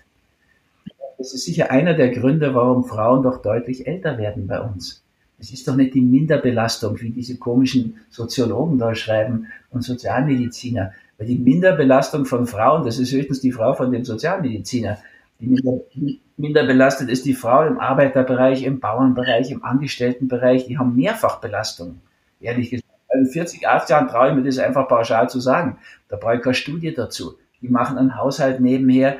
Das 1.18 1.34
ist 1.34 1.46
sicher 1.46 1.72
einer 1.72 1.94
der 1.94 2.10
Gründe, 2.10 2.54
warum 2.54 2.84
Frauen 2.84 3.24
doch 3.24 3.42
deutlich 3.42 3.88
älter 3.88 4.18
werden 4.18 4.48
bei 4.48 4.60
uns. 4.60 5.04
Es 5.40 5.52
ist 5.52 5.68
doch 5.68 5.76
nicht 5.76 5.94
die 5.94 6.02
Minderbelastung, 6.02 7.00
wie 7.02 7.12
diese 7.12 7.38
komischen 7.38 7.98
Soziologen 8.10 8.78
da 8.78 8.96
schreiben 8.96 9.48
und 9.70 9.84
Sozialmediziner. 9.84 10.94
Weil 11.18 11.28
die 11.28 11.38
Minderbelastung 11.38 12.26
von 12.26 12.46
Frauen, 12.46 12.86
das 12.86 13.00
ist 13.00 13.12
höchstens 13.12 13.40
die 13.42 13.52
Frau 13.52 13.74
von 13.74 13.92
dem 13.92 14.06
Sozialmediziner. 14.06 15.00
Die 15.40 15.48
minder, 15.48 15.80
minder 16.38 16.66
belastet 16.66 17.10
ist 17.10 17.26
die 17.26 17.34
Frau 17.34 17.66
im 17.66 17.80
Arbeiterbereich, 17.80 18.64
im 18.64 18.80
Bauernbereich, 18.80 19.52
im 19.52 19.64
Angestelltenbereich. 19.64 20.66
Die 20.66 20.78
haben 20.78 20.96
Mehrfachbelastung, 20.96 22.02
ehrlich 22.40 22.70
gesagt. 22.70 22.88
Also 23.10 23.32
40, 23.32 23.68
80 23.68 23.90
Jahren 23.90 24.08
traue 24.08 24.30
ich 24.30 24.36
mir 24.36 24.44
das 24.44 24.58
einfach 24.60 24.88
pauschal 24.88 25.30
zu 25.30 25.40
sagen. 25.40 25.78
Da 26.10 26.18
brauche 26.18 26.36
ich 26.36 26.42
keine 26.42 26.54
Studie 26.54 26.94
dazu. 26.94 27.38
Die 27.62 27.70
machen 27.70 27.98
einen 27.98 28.18
Haushalt 28.18 28.60
nebenher, 28.60 29.18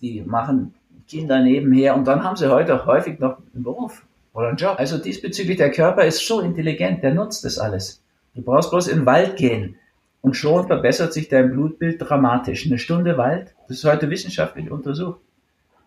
die 0.00 0.22
machen 0.22 0.74
Kinder 1.08 1.40
nebenher 1.40 1.96
und 1.96 2.06
dann 2.06 2.24
haben 2.24 2.36
sie 2.36 2.50
heute 2.52 2.84
häufig 2.84 3.18
noch 3.18 3.38
einen 3.54 3.64
Beruf 3.64 4.04
oder 4.34 4.48
einen 4.48 4.58
Job. 4.58 4.74
Also 4.78 4.98
diesbezüglich, 4.98 5.56
der 5.56 5.70
Körper 5.70 6.04
ist 6.04 6.26
so 6.26 6.40
intelligent, 6.40 7.02
der 7.02 7.14
nutzt 7.14 7.44
das 7.44 7.58
alles. 7.58 8.02
Du 8.34 8.42
brauchst 8.42 8.70
bloß 8.70 8.88
in 8.88 9.00
den 9.00 9.06
Wald 9.06 9.36
gehen 9.36 9.76
und 10.20 10.34
schon 10.34 10.66
verbessert 10.66 11.12
sich 11.12 11.28
dein 11.28 11.50
Blutbild 11.50 11.96
dramatisch. 12.00 12.66
Eine 12.66 12.78
Stunde 12.78 13.16
Wald, 13.16 13.54
das 13.68 13.78
ist 13.78 13.84
heute 13.84 14.10
wissenschaftlich 14.10 14.70
untersucht. 14.70 15.20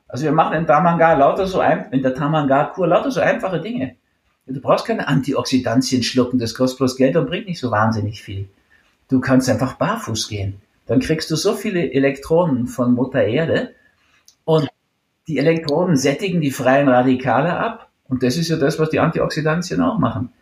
Also 0.08 0.26
wir 0.26 0.32
machen 0.32 0.58
in 0.58 0.68
Tamanga 0.68 1.14
lauter 1.14 1.48
so 1.48 1.60
ein, 1.60 1.92
in 1.92 2.02
der 2.02 2.16
Tamanga-Kur 2.16 2.88
lauter 2.88 3.12
so 3.12 3.22
einfache 3.22 3.62
Dinge. 3.62 3.96
Du 4.46 4.60
brauchst 4.60 4.86
keine 4.86 5.08
Antioxidantien 5.08 6.04
schlucken, 6.04 6.40
das 6.40 6.56
kostet 6.56 6.80
bloß 6.80 6.98
Geld 6.98 7.16
und 7.16 7.28
bringt 7.28 7.48
nicht 7.48 7.60
so 7.60 7.72
wahnsinnig 7.72 8.22
viel. 8.22 8.50
Du 9.08 9.22
kannst 9.22 9.50
einfach 9.50 9.76
barfuß 9.76 10.28
gehen. 10.28 10.56
Dann 10.88 11.00
kriegst 11.00 11.32
du 11.32 11.36
so 11.36 11.54
viele 11.54 11.94
Elektronen 11.94 12.68
von 12.68 12.94
Mutter 12.94 13.24
Erde 13.24 13.74
und 14.44 14.68
die 15.28 15.38
Elektronen 15.38 15.96
sättigen 15.96 16.42
die 16.42 16.52
freien 16.52 16.90
Radikale 16.90 17.58
ab. 17.58 17.90
Und 18.10 18.24
das 18.24 18.36
ist 18.36 18.50
ja 18.50 18.58
das, 18.58 18.80
was 18.80 18.90
die 18.90 19.00
Antioxidantien 19.00 19.82
auch 19.82 20.00
machen. 20.00 20.34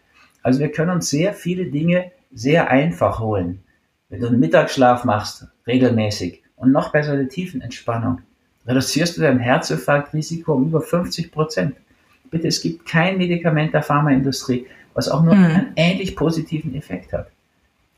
Also 0.42 0.60
wir 0.60 0.72
können 0.72 0.92
uns 0.92 1.10
sehr 1.10 1.34
viele 1.34 1.66
Dinge 1.66 2.12
sehr 2.32 2.70
einfach 2.72 3.20
holen. 3.20 3.64
Wenn 4.10 4.22
du 4.22 4.28
einen 4.28 4.40
Mittagsschlaf 4.40 5.06
machst, 5.06 5.48
regelmäßig, 5.68 6.44
und 6.56 6.72
noch 6.72 6.92
besser 6.92 7.14
eine 7.14 7.28
Tiefenentspannung, 7.28 8.22
reduzierst 8.68 9.18
du 9.18 9.22
dein 9.22 9.40
Herzinfarktrisiko 9.40 10.54
um 10.54 10.68
über 10.68 10.82
50 10.82 11.32
Prozent. 11.32 11.76
Bitte, 12.30 12.48
es 12.48 12.62
gibt 12.62 12.86
kein 12.88 13.18
Medikament 13.18 13.74
der 13.74 13.82
Pharmaindustrie, 13.82 14.68
was 14.94 15.10
auch 15.10 15.24
nur 15.24 15.36
mhm. 15.36 15.44
einen 15.44 15.72
ähnlich 15.76 16.16
positiven 16.16 16.76
Effekt 16.76 17.14
hat. 17.14 17.30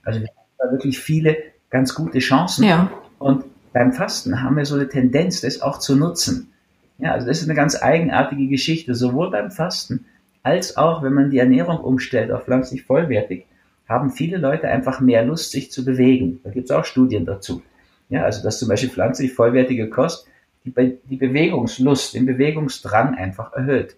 Also 0.04 0.22
wir 0.22 0.28
haben 0.28 0.46
da 0.60 0.72
wirklich 0.72 1.00
viele 1.00 1.38
ganz 1.70 1.96
gute 1.96 2.20
Chancen. 2.20 2.66
Ja. 2.66 2.92
Und 3.18 3.46
beim 3.74 3.94
Fasten 3.94 4.44
haben 4.44 4.58
wir 4.58 4.66
so 4.66 4.76
eine 4.76 4.88
Tendenz, 4.88 5.42
das 5.42 5.62
auch 5.62 5.80
zu 5.80 5.96
nutzen. 5.96 6.52
Ja, 6.98 7.14
also 7.14 7.28
das 7.28 7.40
ist 7.40 7.46
eine 7.46 7.56
ganz 7.56 7.82
eigenartige 7.82 8.48
Geschichte, 8.48 8.94
sowohl 8.94 9.32
beim 9.32 9.50
Fasten 9.50 10.06
als 10.44 10.78
auch, 10.78 11.04
wenn 11.04 11.14
man 11.14 11.32
die 11.32 11.40
Ernährung 11.40 11.80
umstellt 11.80 12.32
auf 12.32 12.46
pflanzlich 12.46 12.84
vollwertig, 12.84 13.46
haben 13.92 14.10
viele 14.10 14.38
Leute 14.38 14.68
einfach 14.68 15.00
mehr 15.00 15.24
Lust, 15.24 15.52
sich 15.52 15.72
zu 15.72 15.86
bewegen. 15.86 16.40
Da 16.44 16.50
gibt 16.50 16.70
es 16.70 16.76
auch 16.76 16.86
Studien 16.86 17.26
dazu. 17.26 17.62
Ja, 18.10 18.24
also 18.24 18.44
dass 18.44 18.60
zum 18.60 18.70
Beispiel 18.70 18.90
pflanzlich 18.90 19.34
vollwertige 19.34 19.90
Kost 19.90 20.28
die, 20.66 20.74
die 21.04 21.18
Bewegungslust, 21.18 22.14
den 22.14 22.26
Bewegungsdrang 22.26 23.16
einfach 23.16 23.54
erhöht. 23.54 23.98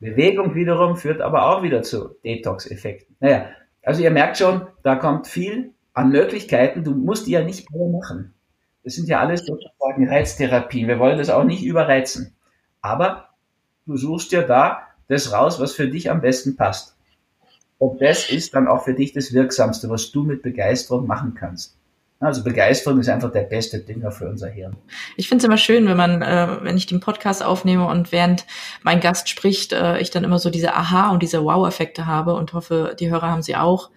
Bewegung 0.00 0.54
wiederum 0.54 0.96
führt 0.96 1.20
aber 1.20 1.46
auch 1.46 1.62
wieder 1.62 1.82
zu 1.82 2.16
Detox-Effekten. 2.24 3.16
Naja, 3.20 3.46
also 3.82 4.02
ihr 4.02 4.10
merkt 4.10 4.38
schon, 4.38 4.66
da 4.82 4.96
kommt 4.96 5.26
viel 5.26 5.70
an 5.94 6.10
Möglichkeiten. 6.10 6.84
Du 6.84 6.92
musst 6.92 7.26
die 7.26 7.32
ja 7.32 7.42
nicht 7.42 7.66
alle 7.72 7.88
machen. 7.88 8.34
Das 8.82 8.94
sind 8.94 9.08
ja 9.08 9.20
alles 9.20 9.46
sozusagen 9.46 10.08
Reiztherapien. 10.08 10.88
Wir 10.88 10.98
wollen 10.98 11.18
das 11.18 11.30
auch 11.30 11.44
nicht 11.44 11.64
überreizen. 11.64 12.34
Aber 12.82 13.30
du 13.86 13.96
suchst 13.96 14.32
ja 14.32 14.42
da 14.42 14.82
das 15.08 15.32
raus, 15.32 15.58
was 15.58 15.72
für 15.72 15.88
dich 15.88 16.10
am 16.10 16.20
besten 16.20 16.56
passt. 16.56 16.93
Und 17.78 18.00
das 18.00 18.30
ist 18.30 18.54
dann 18.54 18.68
auch 18.68 18.84
für 18.84 18.94
dich 18.94 19.12
das 19.12 19.32
Wirksamste, 19.32 19.90
was 19.90 20.10
du 20.10 20.22
mit 20.22 20.42
Begeisterung 20.42 21.06
machen 21.06 21.34
kannst. 21.34 21.76
Also 22.20 22.42
Begeisterung 22.42 23.00
ist 23.00 23.08
einfach 23.08 23.32
der 23.32 23.42
beste 23.42 23.80
Dinger 23.80 24.10
für 24.10 24.28
unser 24.28 24.48
Hirn. 24.48 24.76
Ich 25.16 25.28
finde 25.28 25.42
es 25.42 25.44
immer 25.44 25.58
schön, 25.58 25.86
wenn 25.86 25.96
man, 25.96 26.22
äh, 26.22 26.48
wenn 26.62 26.76
ich 26.76 26.86
den 26.86 27.00
Podcast 27.00 27.42
aufnehme 27.42 27.86
und 27.86 28.12
während 28.12 28.46
mein 28.82 29.00
Gast 29.00 29.28
spricht, 29.28 29.72
äh, 29.72 29.98
ich 29.98 30.10
dann 30.10 30.24
immer 30.24 30.38
so 30.38 30.48
diese 30.48 30.74
Aha- 30.74 31.10
und 31.10 31.22
diese 31.22 31.44
Wow-Effekte 31.44 32.06
habe 32.06 32.34
und 32.34 32.54
hoffe, 32.54 32.96
die 32.98 33.10
Hörer 33.10 33.28
haben 33.30 33.42
sie 33.42 33.56
auch. 33.56 33.90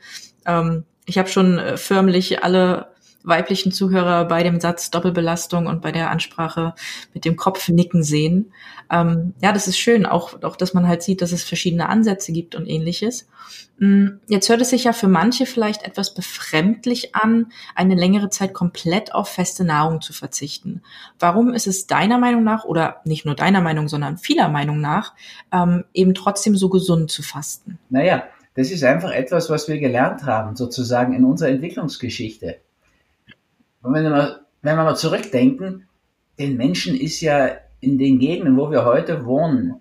Ähm, 0.46 0.84
ich 1.06 1.18
habe 1.18 1.30
schon 1.30 1.58
äh, 1.58 1.78
förmlich 1.78 2.44
alle 2.44 2.88
weiblichen 3.28 3.72
Zuhörer 3.72 4.26
bei 4.26 4.44
dem 4.44 4.60
Satz 4.60 4.90
Doppelbelastung 4.90 5.68
und 5.68 5.82
bei 5.82 5.92
der 5.92 6.10
Ansprache 6.10 6.74
mit 7.14 7.26
dem 7.26 7.36
Kopf 7.36 7.68
nicken 7.70 8.04
sehen. 8.04 8.54
Ähm, 8.90 9.34
ja, 9.42 9.52
das 9.52 9.68
ist 9.68 9.78
schön, 9.78 10.06
auch, 10.06 10.42
auch, 10.44 10.56
dass 10.56 10.74
man 10.74 10.88
halt 10.88 11.04
sieht, 11.04 11.22
dass 11.22 11.32
es 11.32 11.44
verschiedene 11.44 11.90
Ansätze 11.90 12.32
gibt 12.32 12.56
und 12.56 12.68
ähnliches. 12.68 13.28
Mm, 13.80 14.20
jetzt 14.28 14.50
hört 14.50 14.62
es 14.62 14.70
sich 14.70 14.86
ja 14.86 14.94
für 14.94 15.08
manche 15.08 15.46
vielleicht 15.46 15.84
etwas 15.84 16.14
befremdlich 16.14 17.16
an, 17.16 17.48
eine 17.76 17.96
längere 17.96 18.30
Zeit 18.30 18.54
komplett 18.54 19.14
auf 19.14 19.30
feste 19.30 19.66
Nahrung 19.66 20.02
zu 20.02 20.14
verzichten. 20.14 20.82
Warum 21.20 21.54
ist 21.54 21.68
es 21.68 21.86
deiner 21.86 22.18
Meinung 22.18 22.44
nach, 22.44 22.64
oder 22.64 23.02
nicht 23.04 23.26
nur 23.26 23.36
deiner 23.36 23.62
Meinung, 23.62 23.88
sondern 23.88 24.18
vieler 24.18 24.50
Meinung 24.50 24.80
nach, 24.80 25.14
ähm, 25.52 25.84
eben 25.94 26.14
trotzdem 26.14 26.56
so 26.56 26.70
gesund 26.70 27.12
zu 27.12 27.24
fasten? 27.24 27.78
Naja, 27.90 28.24
das 28.56 28.72
ist 28.72 28.84
einfach 28.84 29.12
etwas, 29.12 29.50
was 29.50 29.68
wir 29.68 29.78
gelernt 29.78 30.24
haben, 30.24 30.56
sozusagen 30.56 31.14
in 31.14 31.26
unserer 31.26 31.50
Entwicklungsgeschichte. 31.50 32.58
Und 33.88 33.94
wenn 33.94 34.04
wir, 34.04 34.10
mal, 34.10 34.42
wenn 34.64 34.76
wir 34.76 34.84
mal 34.84 34.98
zurückdenken, 34.98 35.88
den 36.38 36.58
Menschen 36.58 36.94
ist 36.94 37.22
ja 37.22 37.52
in 37.80 37.98
den 37.98 38.20
Gegenden, 38.20 38.58
wo 38.58 38.70
wir 38.70 38.84
heute 38.84 39.26
wohnen, 39.26 39.76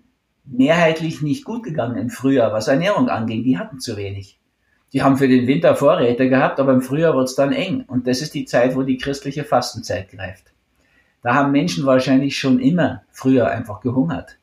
mehrheitlich 0.45 1.21
nicht 1.21 1.43
gut 1.43 1.63
gegangen 1.63 1.97
im 1.97 2.09
Frühjahr, 2.09 2.53
was 2.53 2.69
Ernährung 2.69 3.09
anging. 3.09 3.43
Die 3.43 3.57
hatten 3.57 3.81
zu 3.81 3.97
wenig. 3.97 4.39
Die 4.93 5.03
haben 5.03 5.17
für 5.17 5.27
den 5.27 5.45
Winter 5.45 5.75
Vorräte 5.75 6.29
gehabt, 6.29 6.61
aber 6.61 6.71
im 6.71 6.81
Frühjahr 6.81 7.17
wird 7.17 7.27
es 7.27 7.35
dann 7.35 7.51
eng. 7.51 7.83
Und 7.85 8.07
das 8.07 8.21
ist 8.21 8.33
die 8.33 8.45
Zeit, 8.45 8.77
wo 8.77 8.83
die 8.83 8.97
christliche 8.97 9.43
Fastenzeit 9.43 10.09
greift. 10.09 10.53
Da 11.21 11.33
haben 11.33 11.51
Menschen 11.51 11.85
wahrscheinlich 11.85 12.39
schon 12.39 12.59
immer 12.59 13.03
früher 13.11 13.49
einfach 13.49 13.81
gehungert. 13.81 14.37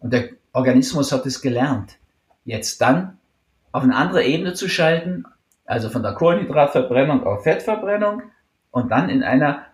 Und 0.00 0.14
der 0.14 0.30
Organismus 0.54 1.12
hat 1.12 1.26
es 1.26 1.42
gelernt. 1.42 1.98
Jetzt 2.46 2.80
dann 2.80 3.18
auf 3.70 3.82
eine 3.82 3.96
andere 3.96 4.24
Ebene 4.24 4.54
zu 4.54 4.66
schalten, 4.66 5.26
also 5.66 5.90
von 5.90 6.02
der 6.02 6.14
Kohlenhydratverbrennung 6.14 7.22
auf 7.24 7.42
Fettverbrennung, 7.42 8.22
und 8.74 8.90
dann 8.90 9.08
in 9.08 9.22
einer 9.22 9.66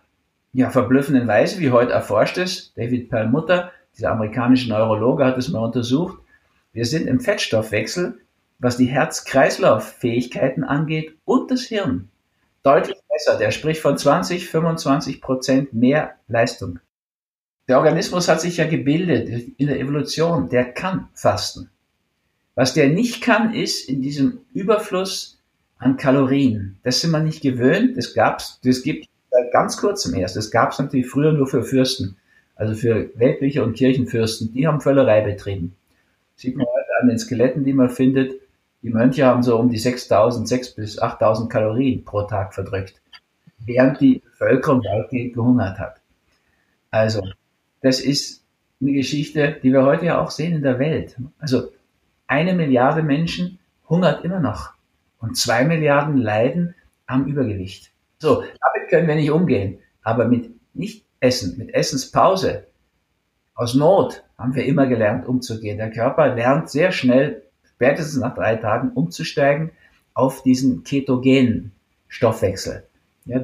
ja, 0.53 0.69
verblüffenden 0.69 1.27
Weise, 1.27 1.59
wie 1.59 1.71
heute 1.71 1.91
erforscht 1.91 2.37
ist, 2.37 2.77
David 2.77 3.09
Perlmutter, 3.09 3.71
dieser 3.97 4.11
amerikanische 4.11 4.69
Neurologe, 4.69 5.25
hat 5.25 5.39
es 5.39 5.49
mal 5.49 5.65
untersucht, 5.65 6.19
wir 6.71 6.85
sind 6.85 7.07
im 7.07 7.19
Fettstoffwechsel, 7.19 8.19
was 8.59 8.77
die 8.77 8.85
Herz-Kreislauf-Fähigkeiten 8.85 10.63
angeht 10.63 11.15
und 11.25 11.49
das 11.49 11.63
Hirn, 11.63 12.09
deutlich 12.61 12.97
besser. 13.09 13.39
Der 13.39 13.49
spricht 13.49 13.81
von 13.81 13.97
20, 13.97 14.47
25 14.47 15.19
Prozent 15.19 15.73
mehr 15.73 16.11
Leistung. 16.27 16.79
Der 17.67 17.79
Organismus 17.79 18.27
hat 18.27 18.39
sich 18.39 18.57
ja 18.57 18.67
gebildet 18.67 19.55
in 19.57 19.65
der 19.65 19.79
Evolution, 19.79 20.47
der 20.49 20.73
kann 20.73 21.09
fasten. 21.15 21.71
Was 22.53 22.75
der 22.75 22.89
nicht 22.89 23.23
kann, 23.23 23.55
ist 23.55 23.89
in 23.89 24.03
diesem 24.03 24.41
Überfluss 24.53 25.40
an 25.81 25.97
Kalorien. 25.97 26.77
Das 26.83 27.01
sind 27.01 27.11
wir 27.11 27.19
nicht 27.19 27.41
gewöhnt. 27.41 27.97
Das 27.97 28.13
gab's, 28.13 28.59
das 28.63 28.83
gibt 28.83 29.09
seit 29.31 29.51
ganz 29.51 29.77
kurzem 29.77 30.13
erst. 30.13 30.37
Das 30.37 30.51
gab's 30.51 30.79
natürlich 30.79 31.07
früher 31.07 31.33
nur 31.33 31.47
für 31.47 31.63
Fürsten, 31.63 32.17
also 32.55 32.75
für 32.75 33.09
weltliche 33.15 33.63
und 33.63 33.73
Kirchenfürsten. 33.73 34.53
Die 34.53 34.67
haben 34.67 34.79
Völlerei 34.79 35.21
betrieben. 35.21 35.75
Sieht 36.35 36.55
man 36.55 36.67
heute 36.67 37.01
an 37.01 37.09
den 37.09 37.17
Skeletten, 37.17 37.65
die 37.65 37.73
man 37.73 37.89
findet. 37.89 38.33
Die 38.83 38.91
Mönche 38.91 39.25
haben 39.25 39.41
so 39.41 39.57
um 39.57 39.69
die 39.69 39.79
6.000, 39.79 40.47
6.000 40.47 40.75
bis 40.75 41.01
8.000 41.01 41.49
Kalorien 41.49 42.05
pro 42.05 42.23
Tag 42.23 42.53
verdrückt, 42.53 43.01
während 43.59 43.99
die 43.99 44.19
Bevölkerung 44.19 44.83
weitgehend 44.83 45.33
gehungert 45.33 45.79
hat. 45.79 45.99
Also, 46.91 47.27
das 47.81 47.99
ist 47.99 48.43
eine 48.79 48.93
Geschichte, 48.93 49.57
die 49.63 49.71
wir 49.71 49.83
heute 49.83 50.05
ja 50.05 50.21
auch 50.21 50.29
sehen 50.29 50.53
in 50.53 50.63
der 50.63 50.77
Welt. 50.77 51.15
Also, 51.39 51.71
eine 52.27 52.53
Milliarde 52.53 53.01
Menschen 53.01 53.57
hungert 53.89 54.23
immer 54.23 54.39
noch 54.39 54.73
und 55.21 55.37
zwei 55.37 55.63
Milliarden 55.63 56.17
leiden 56.17 56.75
am 57.05 57.25
Übergewicht. 57.25 57.91
So, 58.19 58.41
damit 58.41 58.89
können 58.89 59.07
wir 59.07 59.15
nicht 59.15 59.31
umgehen. 59.31 59.79
Aber 60.03 60.25
mit 60.25 60.51
nicht 60.73 61.05
Essen, 61.19 61.57
mit 61.57 61.73
Essenspause, 61.73 62.67
aus 63.53 63.75
Not 63.75 64.23
haben 64.37 64.55
wir 64.55 64.65
immer 64.65 64.87
gelernt, 64.87 65.27
umzugehen. 65.27 65.77
Der 65.77 65.91
Körper 65.91 66.33
lernt 66.33 66.69
sehr 66.69 66.91
schnell, 66.91 67.43
spätestens 67.63 68.19
nach 68.19 68.33
drei 68.33 68.55
Tagen, 68.55 68.91
umzusteigen 68.93 69.71
auf 70.13 70.43
diesen 70.43 70.83
ketogenen 70.83 71.71
Stoffwechsel, 72.07 72.83
ja, 73.25 73.41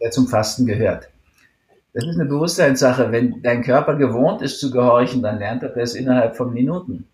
der 0.00 0.10
zum 0.10 0.28
Fasten 0.28 0.66
gehört. 0.66 1.08
Das 1.92 2.04
ist 2.04 2.18
eine 2.18 2.28
Bewusstseinssache. 2.28 3.10
Wenn 3.10 3.42
dein 3.42 3.62
Körper 3.62 3.96
gewohnt 3.96 4.42
ist 4.42 4.60
zu 4.60 4.70
gehorchen, 4.70 5.22
dann 5.22 5.38
lernt 5.38 5.62
er 5.62 5.70
das 5.70 5.94
innerhalb 5.94 6.36
von 6.36 6.52
Minuten. 6.52 7.08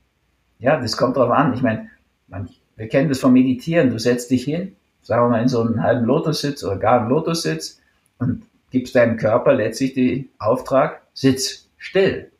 Ja, 0.58 0.80
das 0.80 0.96
kommt 0.96 1.16
darauf 1.16 1.32
an. 1.32 1.54
Ich 1.54 1.62
meine, 1.62 1.90
man, 2.28 2.48
wir 2.76 2.88
kennen 2.88 3.08
das 3.08 3.20
vom 3.20 3.32
Meditieren. 3.32 3.90
Du 3.90 3.98
setzt 3.98 4.30
dich 4.30 4.44
hin, 4.44 4.76
sagen 5.02 5.24
wir 5.24 5.28
mal 5.30 5.42
in 5.42 5.48
so 5.48 5.62
einen 5.62 5.82
halben 5.82 6.04
Lotussitz 6.04 6.62
oder 6.62 6.76
gar 6.76 7.00
einen 7.00 7.08
Lotussitz 7.08 7.80
und 8.18 8.42
gibst 8.70 8.94
deinem 8.94 9.16
Körper 9.16 9.54
letztlich 9.54 9.94
den 9.94 10.28
Auftrag, 10.38 11.02
sitz 11.14 11.68
still. 11.78 12.30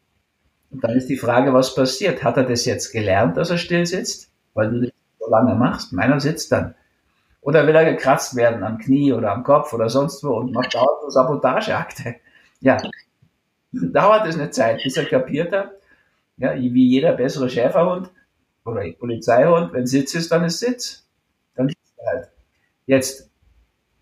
Und 0.71 0.85
dann 0.85 0.97
ist 0.97 1.09
die 1.09 1.17
Frage, 1.17 1.55
was 1.55 1.75
passiert? 1.75 2.23
Hat 2.23 2.37
er 2.37 2.45
das 2.45 2.65
jetzt 2.65 2.93
gelernt, 2.93 3.37
dass 3.37 3.51
er 3.51 3.59
still 3.59 3.87
sitzt, 3.87 4.31
weil 4.55 4.71
du 4.71 4.81
das 4.83 4.91
so 5.21 5.31
lange 5.31 5.55
machst? 5.55 5.93
Meiner 5.93 6.21
sitzt 6.21 6.53
dann. 6.53 6.75
Oder 7.41 7.67
will 7.67 7.77
er 7.77 7.85
gekratzt 7.85 8.35
werden 8.35 8.65
am 8.65 8.79
Knie 8.79 9.13
oder 9.13 9.33
am 9.33 9.45
Kopf 9.45 9.73
oder 9.73 9.89
sonst 9.89 10.25
wo 10.25 10.35
und 10.35 10.53
macht 10.53 10.75
dauernd 10.75 11.03
eine 11.03 11.11
Sabotageakte? 11.11 12.17
Ja, 12.61 12.77
dauert 13.73 14.27
es 14.27 14.35
eine 14.35 14.51
Zeit, 14.51 14.83
bis 14.83 14.97
er 14.97 15.05
kapiert 15.05 15.53
hat, 15.53 15.71
ja, 16.39 16.55
wie 16.57 16.89
jeder 16.89 17.13
bessere 17.13 17.49
Schäferhund 17.49 18.11
oder 18.67 18.91
Polizeihund, 18.93 19.73
wenn 19.73 19.87
Sitz 19.87 20.15
ist, 20.15 20.31
dann 20.33 20.45
ist 20.45 20.61
Sitz. 20.61 21.07
Dann 21.55 21.69
sitzt 21.69 21.95
er 21.99 22.07
halt. 22.07 22.29
Jetzt, 22.87 23.31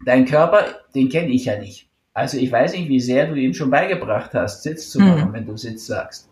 dein 0.05 0.27
Körper, 0.27 0.65
den 0.95 1.09
kenne 1.09 1.29
ich 1.29 1.45
ja 1.47 1.59
nicht. 1.59 1.89
Also 2.13 2.39
ich 2.39 2.51
weiß 2.51 2.73
nicht, 2.75 2.89
wie 2.89 3.01
sehr 3.01 3.27
du 3.27 3.35
ihm 3.35 3.55
schon 3.55 3.71
beigebracht 3.71 4.35
hast, 4.35 4.63
Sitz 4.63 4.91
zu 4.91 5.01
machen, 5.01 5.31
mhm. 5.31 5.33
wenn 5.33 5.47
du 5.47 5.57
Sitz 5.57 5.87
sagst. 5.87 6.29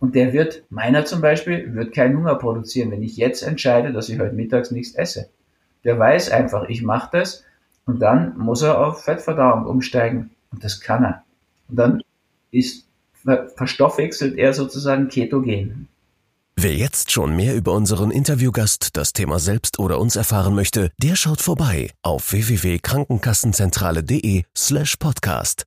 Und 0.00 0.14
der 0.14 0.32
wird, 0.32 0.64
meiner 0.70 1.04
zum 1.04 1.20
Beispiel, 1.20 1.74
wird 1.74 1.94
keinen 1.94 2.16
Hunger 2.16 2.34
produzieren, 2.34 2.90
wenn 2.90 3.02
ich 3.02 3.16
jetzt 3.16 3.42
entscheide, 3.42 3.92
dass 3.92 4.08
ich 4.08 4.18
heute 4.18 4.34
mittags 4.34 4.70
nichts 4.70 4.94
esse. 4.94 5.28
Der 5.84 5.98
weiß 5.98 6.30
einfach, 6.30 6.68
ich 6.68 6.82
mache 6.82 7.10
das 7.12 7.44
und 7.84 8.00
dann 8.00 8.36
muss 8.38 8.62
er 8.62 8.84
auf 8.84 9.04
Fettverdauung 9.04 9.66
umsteigen. 9.66 10.30
Und 10.50 10.64
das 10.64 10.80
kann 10.80 11.04
er. 11.04 11.22
Und 11.68 11.76
dann 11.76 12.02
ist, 12.50 12.88
verstoffwechselt 13.54 14.36
er 14.36 14.52
sozusagen 14.52 15.08
ketogen. 15.08 15.88
Wer 16.62 16.74
jetzt 16.74 17.10
schon 17.10 17.34
mehr 17.34 17.56
über 17.56 17.72
unseren 17.72 18.10
Interviewgast, 18.10 18.94
das 18.94 19.14
Thema 19.14 19.38
selbst 19.38 19.78
oder 19.78 19.98
uns 19.98 20.14
erfahren 20.14 20.54
möchte, 20.54 20.90
der 21.02 21.16
schaut 21.16 21.40
vorbei 21.40 21.90
auf 22.02 22.32
www.krankenkassenzentrale.de 22.32 24.42
slash 24.54 24.96
podcast. 24.96 25.64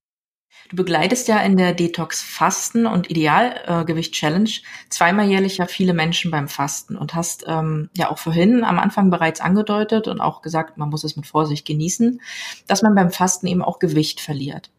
Du 0.69 0.75
begleitest 0.75 1.27
ja 1.27 1.39
in 1.39 1.57
der 1.57 1.73
Detox 1.73 2.21
Fasten 2.21 2.85
und 2.85 3.09
Idealgewicht 3.09 4.13
Challenge 4.13 4.51
zweimal 4.89 5.27
jährlich 5.27 5.57
ja 5.57 5.65
viele 5.65 5.95
Menschen 5.95 6.29
beim 6.29 6.47
Fasten 6.47 6.95
und 6.95 7.15
hast 7.15 7.43
ähm, 7.47 7.89
ja 7.97 8.12
auch 8.12 8.19
vorhin 8.19 8.63
am 8.63 8.77
Anfang 8.77 9.09
bereits 9.09 9.41
angedeutet 9.41 10.07
und 10.07 10.21
auch 10.21 10.43
gesagt, 10.43 10.77
man 10.77 10.89
muss 10.89 11.03
es 11.03 11.15
mit 11.15 11.25
Vorsicht 11.25 11.65
genießen, 11.65 12.21
dass 12.67 12.83
man 12.83 12.93
beim 12.93 13.09
Fasten 13.09 13.47
eben 13.47 13.63
auch 13.63 13.79
Gewicht 13.79 14.21
verliert. 14.21 14.69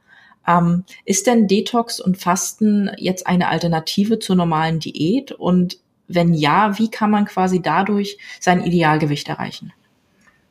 Ähm, 0.47 0.85
ist 1.04 1.26
denn 1.26 1.49
Detox 1.49 1.99
und 1.99 2.18
Fasten 2.18 2.88
jetzt 2.99 3.26
eine 3.26 3.49
Alternative 3.49 4.21
zur 4.21 4.37
normalen 4.37 4.78
Diät? 4.78 5.33
Und 5.33 5.83
wenn 6.08 6.34
ja, 6.34 6.78
wie 6.78 6.90
kann 6.90 7.11
man 7.11 7.25
quasi 7.25 7.62
dadurch 7.62 8.18
sein 8.40 8.62
Idealgewicht 8.62 9.28
erreichen? 9.28 9.73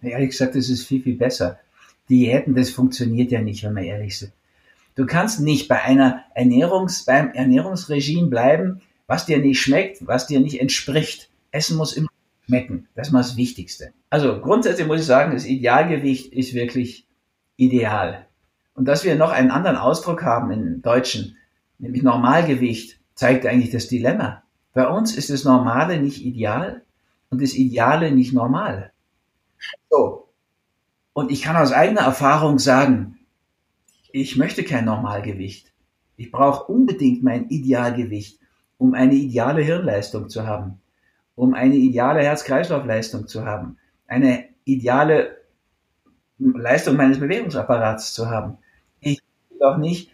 Ehrlich 0.02 0.32
gesagt, 0.32 0.56
das 0.56 0.70
ist 0.70 0.86
viel, 0.86 1.02
viel 1.02 1.16
besser. 1.16 1.60
Diäten, 2.10 2.56
das 2.56 2.70
funktioniert 2.70 3.32
ja 3.32 3.42
nicht, 3.42 3.64
wenn 3.64 3.76
wir 3.76 3.84
ehrlich 3.84 4.18
sind. 4.18 4.34
Du 4.96 5.06
kannst 5.06 5.40
nicht 5.40 5.68
bei 5.68 5.82
einer 5.82 6.26
Ernährungs, 6.36 7.06
beim 7.06 7.32
Ernährungsregime 7.32 8.28
bleiben, 8.28 8.82
was 9.08 9.26
dir 9.26 9.40
nicht 9.40 9.62
schmeckt, 9.62 10.06
was 10.06 10.28
dir 10.28 10.40
nicht 10.40 10.60
entspricht. 10.60 11.30
Essen 11.52 11.78
muss 11.78 11.94
immer 11.94 12.10
schmecken. 12.46 12.88
Das 12.96 13.08
ist 13.08 13.14
mal 13.14 13.20
das 13.20 13.38
Wichtigste. 13.38 13.94
Also 14.10 14.40
grundsätzlich 14.40 14.86
muss 14.86 15.00
ich 15.00 15.06
sagen, 15.06 15.34
das 15.34 15.46
Idealgewicht 15.46 16.32
ist 16.34 16.54
wirklich 16.54 17.08
ideal. 17.58 18.28
Und 18.76 18.86
dass 18.86 19.04
wir 19.04 19.16
noch 19.16 19.32
einen 19.32 19.52
anderen 19.52 19.78
Ausdruck 19.78 20.24
haben 20.24 20.52
im 20.52 20.82
Deutschen, 20.82 21.38
nämlich 21.80 22.04
Normalgewicht, 22.04 23.00
zeigt 23.16 23.46
eigentlich 23.46 23.72
das 23.72 23.88
Dilemma. 23.88 24.43
Bei 24.74 24.88
uns 24.88 25.16
ist 25.16 25.30
das 25.30 25.44
Normale 25.44 26.02
nicht 26.02 26.26
ideal 26.26 26.82
und 27.30 27.42
das 27.42 27.54
Ideale 27.54 28.12
nicht 28.12 28.34
normal. 28.34 28.92
So. 29.90 30.30
Und 31.14 31.32
ich 31.32 31.44
kann 31.44 31.56
aus 31.56 31.72
eigener 31.72 32.02
Erfahrung 32.02 32.58
sagen, 32.58 33.20
ich 34.12 34.36
möchte 34.36 34.64
kein 34.64 34.86
Normalgewicht. 34.86 35.72
Ich 36.18 36.32
brauche 36.32 36.72
unbedingt 36.72 37.24
mein 37.24 37.50
Idealgewicht, 37.50 38.40
um 38.80 38.96
eine 38.96 39.14
ideale 39.14 39.62
Hirnleistung 39.62 40.30
zu 40.30 40.48
haben, 40.48 40.82
um 41.36 41.54
eine 41.54 41.76
ideale 41.76 42.22
Herz-Kreislauf-Leistung 42.24 43.28
zu 43.28 43.46
haben, 43.46 43.78
eine 44.08 44.46
ideale 44.66 45.38
Leistung 46.40 46.96
meines 46.96 47.20
Bewegungsapparats 47.20 48.14
zu 48.14 48.30
haben. 48.30 48.58
Ich 49.00 49.22
will 49.50 49.60
doch 49.60 49.78
nicht 49.78 50.12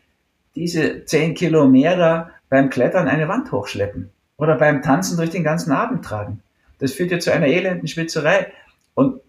diese 0.56 1.06
zehn 1.06 1.34
Kilo 1.34 1.67
mehr 1.67 1.95
da 1.95 2.30
beim 2.50 2.69
Klettern 2.69 3.08
eine 3.08 3.28
Wand 3.30 3.52
hochschleppen 3.52 4.12
oder 4.39 4.56
beim 4.56 4.82
Tanzen 4.82 5.17
durch 5.17 5.30
den 5.30 5.43
ganzen 5.43 5.71
Abend 5.71 6.04
tragen. 6.04 6.41
Das 6.80 6.93
führt 6.93 7.12
ja 7.12 7.19
zu 7.19 7.32
einer 7.32 7.47
elenden 7.47 7.88
Schwitzerei 7.88 8.52
und 8.95 9.21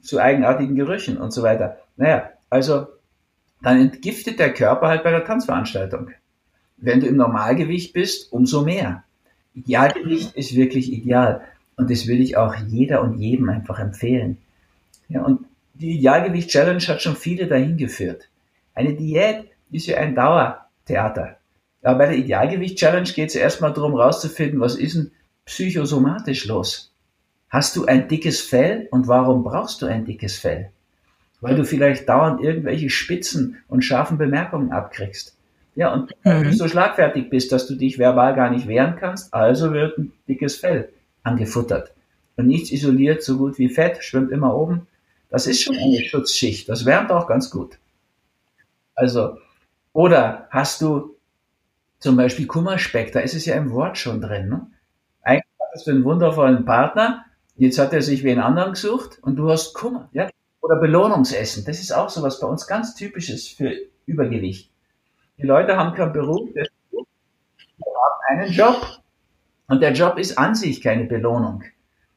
zu 0.00 0.20
eigenartigen 0.20 0.76
Gerüchen 0.76 1.18
und 1.18 1.32
so 1.32 1.42
weiter. 1.42 1.78
Naja, 1.96 2.30
also 2.48 2.86
dann 3.60 3.80
entgiftet 3.80 4.38
der 4.38 4.54
Körper 4.54 4.86
halt 4.86 5.02
bei 5.02 5.10
der 5.10 5.24
Tanzveranstaltung. 5.24 6.10
Wenn 6.76 7.00
du 7.00 7.06
im 7.06 7.16
Normalgewicht 7.16 7.92
bist, 7.92 8.32
umso 8.32 8.62
mehr. 8.62 9.02
Idealgewicht 9.54 10.36
ist 10.36 10.54
wirklich 10.54 10.92
ideal. 10.92 11.42
Und 11.76 11.90
das 11.90 12.06
will 12.06 12.20
ich 12.20 12.36
auch 12.36 12.54
jeder 12.54 13.02
und 13.02 13.18
jedem 13.18 13.48
einfach 13.48 13.80
empfehlen. 13.80 14.38
Ja, 15.08 15.22
und 15.22 15.46
die 15.74 15.98
Idealgewicht-Challenge 15.98 16.82
hat 16.86 17.02
schon 17.02 17.16
viele 17.16 17.48
dahin 17.48 17.76
geführt. 17.76 18.28
Eine 18.74 18.94
Diät 18.94 19.46
ist 19.72 19.86
ja 19.86 19.98
ein 19.98 20.14
Dauertheater. 20.14 21.35
Aber 21.86 21.98
bei 21.98 22.06
der 22.06 22.16
Idealgewicht-Challenge 22.16 23.10
geht 23.10 23.30
es 23.30 23.36
erstmal 23.36 23.72
darum, 23.72 23.94
rauszufinden, 23.94 24.60
was 24.60 24.76
ist 24.76 24.96
denn 24.96 25.10
psychosomatisch 25.44 26.46
los? 26.46 26.92
Hast 27.48 27.76
du 27.76 27.84
ein 27.86 28.08
dickes 28.08 28.40
Fell 28.40 28.88
und 28.90 29.08
warum 29.08 29.44
brauchst 29.44 29.82
du 29.82 29.86
ein 29.86 30.04
dickes 30.04 30.38
Fell? 30.38 30.70
weil 31.40 31.56
du 31.56 31.64
vielleicht 31.64 32.08
dauernd 32.08 32.40
irgendwelche 32.40 32.90
spitzen 32.90 33.58
und 33.68 33.82
scharfen 33.82 34.18
Bemerkungen 34.18 34.72
abkriegst. 34.72 35.36
Ja, 35.74 35.92
und 35.92 36.10
mhm. 36.24 36.44
du 36.44 36.52
so 36.54 36.68
schlagfertig 36.68 37.28
bist, 37.28 37.52
dass 37.52 37.66
du 37.66 37.74
dich 37.74 37.98
verbal 37.98 38.34
gar 38.34 38.50
nicht 38.50 38.66
wehren 38.66 38.96
kannst, 38.98 39.34
also 39.34 39.72
wird 39.72 39.98
ein 39.98 40.12
dickes 40.26 40.56
Fell 40.56 40.88
angefuttert. 41.22 41.92
Und 42.36 42.46
nichts 42.46 42.72
isoliert 42.72 43.22
so 43.22 43.36
gut 43.36 43.58
wie 43.58 43.68
Fett, 43.68 44.02
schwimmt 44.02 44.30
immer 44.30 44.56
oben. 44.56 44.86
Das 45.28 45.46
ist 45.46 45.62
schon 45.62 45.76
eine 45.76 46.02
Schutzschicht. 46.02 46.68
Das 46.68 46.84
wärmt 46.84 47.10
auch 47.10 47.26
ganz 47.26 47.50
gut. 47.50 47.78
Also, 48.94 49.36
oder 49.92 50.46
hast 50.50 50.80
du 50.80 51.15
zum 51.98 52.16
Beispiel 52.16 52.46
Kummerspeck, 52.46 53.12
da 53.12 53.20
ist 53.20 53.34
es 53.34 53.46
ja 53.46 53.54
im 53.54 53.70
Wort 53.70 53.98
schon 53.98 54.20
drin. 54.20 54.48
Ne? 54.48 54.66
Eigentlich 55.22 55.44
hattest 55.60 55.86
du 55.86 55.92
einen 55.92 56.04
wundervollen 56.04 56.64
Partner, 56.64 57.24
jetzt 57.56 57.78
hat 57.78 57.92
er 57.92 58.02
sich 58.02 58.22
wie 58.24 58.30
einen 58.30 58.40
anderen 58.40 58.72
gesucht 58.72 59.18
und 59.22 59.36
du 59.36 59.50
hast 59.50 59.74
Kummer. 59.74 60.08
Ja? 60.12 60.28
Oder 60.60 60.76
Belohnungsessen. 60.76 61.64
Das 61.64 61.80
ist 61.80 61.92
auch 61.92 62.08
so 62.08 62.22
was 62.22 62.40
bei 62.40 62.46
uns 62.46 62.66
ganz 62.66 62.94
typisches 62.94 63.48
für 63.48 63.72
Übergewicht. 64.06 64.70
Die 65.38 65.46
Leute 65.46 65.76
haben 65.76 65.94
keinen 65.94 66.12
Beruf, 66.12 66.48
die 66.52 66.60
haben 66.60 68.40
einen 68.40 68.52
Job. 68.52 69.00
Und 69.68 69.80
der 69.80 69.92
Job 69.92 70.18
ist 70.18 70.38
an 70.38 70.54
sich 70.54 70.80
keine 70.80 71.04
Belohnung. 71.04 71.64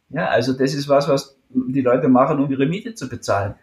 Ja, 0.10 0.28
also 0.28 0.54
das 0.54 0.74
ist 0.74 0.88
was, 0.88 1.08
was 1.08 1.38
die 1.50 1.82
Leute 1.82 2.08
machen, 2.08 2.40
um 2.40 2.52
ihre 2.52 2.66
Miete 2.66 2.94
zu 2.94 3.10
bezahlen. 3.10 3.56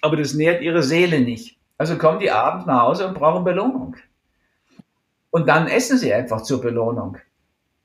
Aber 0.00 0.16
das 0.16 0.34
nährt 0.34 0.62
ihre 0.62 0.82
Seele 0.82 1.20
nicht. 1.20 1.58
Also 1.78 1.96
kommen 1.96 2.20
die 2.20 2.30
abends 2.30 2.66
nach 2.66 2.82
Hause 2.82 3.08
und 3.08 3.14
brauchen 3.14 3.44
Belohnung. 3.44 3.96
Und 5.32 5.48
dann 5.48 5.66
essen 5.66 5.96
sie 5.96 6.12
einfach 6.12 6.42
zur 6.42 6.60
Belohnung. 6.60 7.16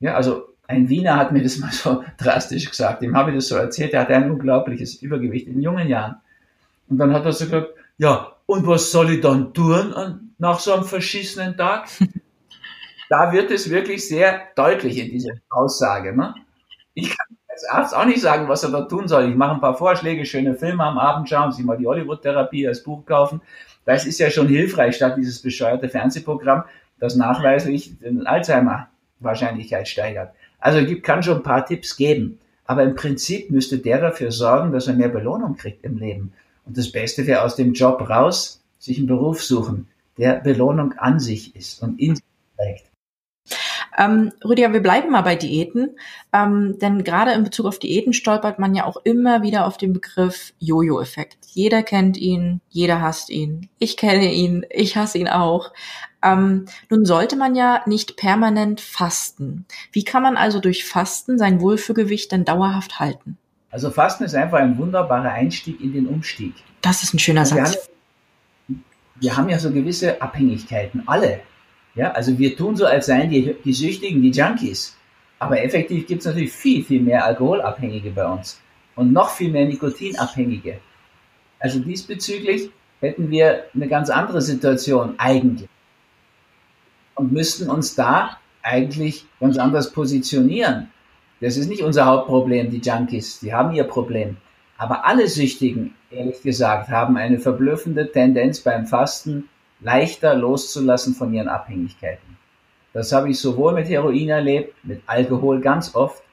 Ja, 0.01 0.15
also 0.15 0.49
ein 0.67 0.89
Wiener 0.89 1.15
hat 1.15 1.31
mir 1.31 1.41
das 1.41 1.57
mal 1.59 1.71
so 1.71 2.03
drastisch 2.17 2.69
gesagt. 2.69 3.01
Dem 3.01 3.15
habe 3.15 3.31
ich 3.31 3.37
das 3.37 3.47
so 3.47 3.55
erzählt. 3.55 3.93
Er 3.93 4.01
hatte 4.01 4.15
ein 4.15 4.29
unglaubliches 4.29 5.01
Übergewicht 5.01 5.47
in 5.47 5.61
jungen 5.61 5.87
Jahren. 5.87 6.17
Und 6.89 6.97
dann 6.97 7.13
hat 7.13 7.23
er 7.23 7.31
so 7.31 7.45
gesagt, 7.45 7.69
ja, 7.97 8.33
und 8.45 8.67
was 8.67 8.91
soll 8.91 9.13
ich 9.13 9.21
dann 9.21 9.53
tun 9.53 9.93
an, 9.93 10.33
nach 10.37 10.59
so 10.59 10.73
einem 10.73 10.83
verschissenen 10.83 11.55
Tag? 11.55 11.87
da 13.09 13.31
wird 13.31 13.49
es 13.49 13.69
wirklich 13.69 14.05
sehr 14.05 14.41
deutlich 14.55 14.97
in 14.97 15.09
dieser 15.09 15.33
Aussage. 15.49 16.15
Ne? 16.15 16.35
Ich 16.95 17.15
kann 17.15 17.27
als 17.47 17.63
Arzt 17.69 17.95
auch 17.95 18.05
nicht 18.05 18.21
sagen, 18.21 18.49
was 18.49 18.63
er 18.63 18.71
da 18.71 18.81
tun 18.81 19.07
soll. 19.07 19.29
Ich 19.29 19.35
mache 19.35 19.53
ein 19.53 19.61
paar 19.61 19.77
Vorschläge, 19.77 20.25
schöne 20.25 20.55
Filme 20.55 20.83
am 20.83 20.97
Abend 20.97 21.29
schauen, 21.29 21.53
sich 21.53 21.63
mal 21.63 21.77
die 21.77 21.87
Hollywood-Therapie 21.87 22.67
als 22.67 22.83
Buch 22.83 23.05
kaufen. 23.05 23.41
Das 23.85 24.05
ist 24.05 24.19
ja 24.19 24.29
schon 24.29 24.49
hilfreich, 24.49 24.97
statt 24.97 25.15
dieses 25.15 25.41
bescheuerte 25.41 25.87
Fernsehprogramm, 25.87 26.65
das 26.99 27.15
nachweislich 27.15 27.97
den 27.99 28.25
Alzheimer-Wahrscheinlichkeit 28.25 29.87
steigert. 29.87 30.33
Also 30.59 30.85
gibt, 30.85 31.03
kann 31.03 31.23
schon 31.23 31.37
ein 31.37 31.43
paar 31.43 31.65
Tipps 31.65 31.95
geben. 31.95 32.39
Aber 32.65 32.83
im 32.83 32.95
Prinzip 32.95 33.49
müsste 33.49 33.77
der 33.77 34.01
dafür 34.01 34.31
sorgen, 34.31 34.71
dass 34.71 34.87
er 34.87 34.93
mehr 34.93 35.09
Belohnung 35.09 35.55
kriegt 35.55 35.83
im 35.85 35.97
Leben. 35.97 36.33
Und 36.65 36.77
das 36.77 36.91
Beste 36.91 37.25
wäre 37.25 37.43
aus 37.43 37.55
dem 37.55 37.73
Job 37.73 38.09
raus, 38.09 38.61
sich 38.77 38.97
einen 38.97 39.07
Beruf 39.07 39.43
suchen, 39.43 39.87
der 40.17 40.35
Belohnung 40.35 40.93
an 40.93 41.19
sich 41.19 41.55
ist 41.55 41.81
und 41.81 41.99
in 41.99 42.15
sich 42.15 42.25
trägt. 42.57 42.85
Ähm, 43.97 44.31
Rüdiger, 44.45 44.73
wir 44.73 44.81
bleiben 44.81 45.11
mal 45.11 45.21
bei 45.21 45.35
Diäten, 45.35 45.97
ähm, 46.31 46.77
denn 46.79 47.03
gerade 47.03 47.31
in 47.31 47.43
Bezug 47.43 47.65
auf 47.65 47.79
Diäten 47.79 48.13
stolpert 48.13 48.59
man 48.59 48.75
ja 48.75 48.85
auch 48.85 48.97
immer 49.03 49.41
wieder 49.41 49.65
auf 49.65 49.77
den 49.77 49.91
Begriff 49.91 50.53
Jojo-Effekt. 50.59 51.37
Jeder 51.47 51.81
kennt 51.81 52.15
ihn, 52.15 52.61
jeder 52.69 53.01
hasst 53.01 53.31
ihn. 53.31 53.69
Ich 53.79 53.97
kenne 53.97 54.31
ihn, 54.31 54.65
ich 54.69 54.95
hasse 54.95 55.17
ihn 55.17 55.27
auch. 55.27 55.71
Ähm, 56.23 56.65
nun 56.89 57.05
sollte 57.05 57.35
man 57.35 57.55
ja 57.55 57.81
nicht 57.87 58.17
permanent 58.17 58.81
fasten. 58.81 59.65
Wie 59.91 60.03
kann 60.03 60.21
man 60.21 60.37
also 60.37 60.59
durch 60.59 60.85
Fasten 60.85 61.39
sein 61.39 61.59
Wohlfühlgewicht 61.59 62.31
denn 62.31 62.45
dauerhaft 62.45 62.99
halten? 62.99 63.37
Also 63.71 63.89
Fasten 63.89 64.23
ist 64.23 64.35
einfach 64.35 64.59
ein 64.59 64.77
wunderbarer 64.77 65.31
Einstieg 65.31 65.81
in 65.81 65.93
den 65.93 66.07
Umstieg. 66.07 66.53
Das 66.81 67.03
ist 67.03 67.13
ein 67.13 67.19
schöner 67.19 67.45
Satz. 67.45 67.89
Wir 68.67 68.75
haben, 68.75 68.83
wir 69.19 69.37
haben 69.37 69.49
ja 69.49 69.59
so 69.59 69.71
gewisse 69.71 70.21
Abhängigkeiten, 70.21 71.03
alle. 71.07 71.41
Ja, 71.97 72.11
also 72.11 72.37
wir 72.37 72.55
tun 72.55 72.75
so, 72.75 72.85
als 72.85 73.07
seien 73.07 73.31
die, 73.31 73.55
die 73.65 73.73
Süchtigen 73.73 74.21
die 74.21 74.29
Junkies. 74.29 74.95
Aber 75.39 75.63
effektiv 75.63 76.05
gibt 76.05 76.19
es 76.19 76.27
natürlich 76.27 76.51
viel, 76.51 76.83
viel 76.83 77.01
mehr 77.01 77.25
Alkoholabhängige 77.25 78.11
bei 78.11 78.25
uns 78.25 78.61
und 78.95 79.11
noch 79.11 79.31
viel 79.31 79.51
mehr 79.51 79.65
Nikotinabhängige. 79.65 80.79
Also 81.59 81.79
diesbezüglich 81.79 82.69
hätten 82.99 83.31
wir 83.31 83.63
eine 83.73 83.87
ganz 83.87 84.11
andere 84.11 84.43
Situation 84.43 85.15
eigentlich 85.17 85.69
und 87.15 87.31
müssten 87.31 87.67
uns 87.67 87.95
da 87.95 88.37
eigentlich 88.61 89.25
ganz 89.39 89.57
anders 89.57 89.91
positionieren. 89.91 90.91
Das 91.41 91.57
ist 91.57 91.67
nicht 91.67 91.81
unser 91.81 92.05
Hauptproblem, 92.05 92.69
die 92.69 92.81
Junkies, 92.81 93.39
die 93.39 93.53
haben 93.53 93.73
ihr 93.73 93.85
Problem. 93.85 94.37
Aber 94.77 95.05
alle 95.05 95.27
Süchtigen, 95.27 95.95
ehrlich 96.11 96.43
gesagt, 96.43 96.89
haben 96.89 97.17
eine 97.17 97.39
verblüffende 97.39 98.11
Tendenz 98.11 98.59
beim 98.59 98.85
Fasten 98.85 99.49
leichter 99.79 100.35
loszulassen 100.35 101.13
von 101.13 101.33
ihren 101.33 101.47
Abhängigkeiten. 101.47 102.37
Das 102.93 103.11
habe 103.11 103.29
ich 103.29 103.39
sowohl 103.39 103.73
mit 103.73 103.89
Heroin 103.89 104.29
erlebt, 104.29 104.73
mit 104.83 105.01
Alkohol 105.05 105.61
ganz 105.61 105.93
oft 105.93 106.23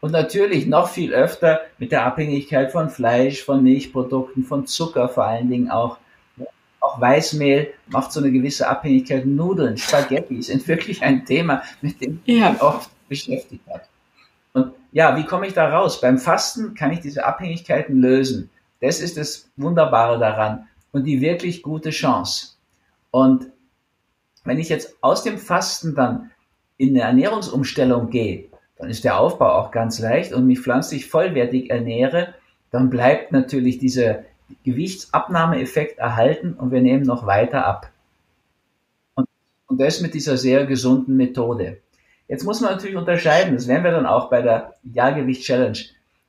und 0.00 0.10
natürlich 0.10 0.66
noch 0.66 0.88
viel 0.88 1.14
öfter 1.14 1.60
mit 1.78 1.92
der 1.92 2.04
Abhängigkeit 2.04 2.72
von 2.72 2.90
Fleisch, 2.90 3.42
von 3.42 3.62
Milchprodukten, 3.62 4.44
von 4.44 4.66
Zucker 4.66 5.08
vor 5.08 5.24
allen 5.24 5.48
Dingen 5.48 5.70
auch. 5.70 5.98
Auch 6.80 7.00
Weißmehl 7.00 7.72
macht 7.86 8.10
so 8.10 8.18
eine 8.18 8.32
gewisse 8.32 8.68
Abhängigkeit. 8.68 9.24
Nudeln, 9.24 9.76
Spaghetti 9.76 10.42
sind 10.42 10.66
wirklich 10.68 11.02
ein 11.02 11.24
Thema, 11.24 11.62
mit 11.80 12.00
dem 12.00 12.20
ja. 12.24 12.50
mich 12.50 12.60
oft 12.60 12.90
beschäftigt 13.08 13.62
hat. 13.72 13.88
Und 14.52 14.72
ja, 14.90 15.16
wie 15.16 15.24
komme 15.24 15.46
ich 15.46 15.54
da 15.54 15.68
raus? 15.68 16.00
Beim 16.00 16.18
Fasten 16.18 16.74
kann 16.74 16.92
ich 16.92 16.98
diese 16.98 17.24
Abhängigkeiten 17.24 18.00
lösen. 18.00 18.50
Das 18.80 19.00
ist 19.00 19.16
das 19.16 19.48
Wunderbare 19.56 20.18
daran 20.18 20.66
und 20.90 21.04
die 21.04 21.20
wirklich 21.20 21.62
gute 21.62 21.90
Chance. 21.90 22.51
Und 23.12 23.52
wenn 24.44 24.58
ich 24.58 24.68
jetzt 24.68 24.96
aus 25.02 25.22
dem 25.22 25.38
Fasten 25.38 25.94
dann 25.94 26.32
in 26.78 26.90
eine 26.90 27.02
Ernährungsumstellung 27.02 28.10
gehe, 28.10 28.48
dann 28.76 28.90
ist 28.90 29.04
der 29.04 29.20
Aufbau 29.20 29.52
auch 29.52 29.70
ganz 29.70 30.00
leicht 30.00 30.32
und 30.32 30.46
mich 30.46 30.58
pflanzlich 30.58 31.06
vollwertig 31.06 31.70
ernähre, 31.70 32.34
dann 32.72 32.90
bleibt 32.90 33.30
natürlich 33.30 33.78
dieser 33.78 34.24
Gewichtsabnahmeeffekt 34.64 35.98
erhalten 35.98 36.54
und 36.54 36.72
wir 36.72 36.80
nehmen 36.80 37.04
noch 37.04 37.26
weiter 37.26 37.64
ab. 37.66 37.92
Und, 39.14 39.28
und 39.66 39.80
das 39.80 40.00
mit 40.00 40.14
dieser 40.14 40.36
sehr 40.36 40.66
gesunden 40.66 41.16
Methode. 41.16 41.78
Jetzt 42.28 42.44
muss 42.44 42.60
man 42.60 42.72
natürlich 42.72 42.96
unterscheiden, 42.96 43.54
das 43.54 43.68
werden 43.68 43.84
wir 43.84 43.90
dann 43.90 44.06
auch 44.06 44.30
bei 44.30 44.42
der 44.42 44.74
Jahrgewicht-Challenge. 44.82 45.78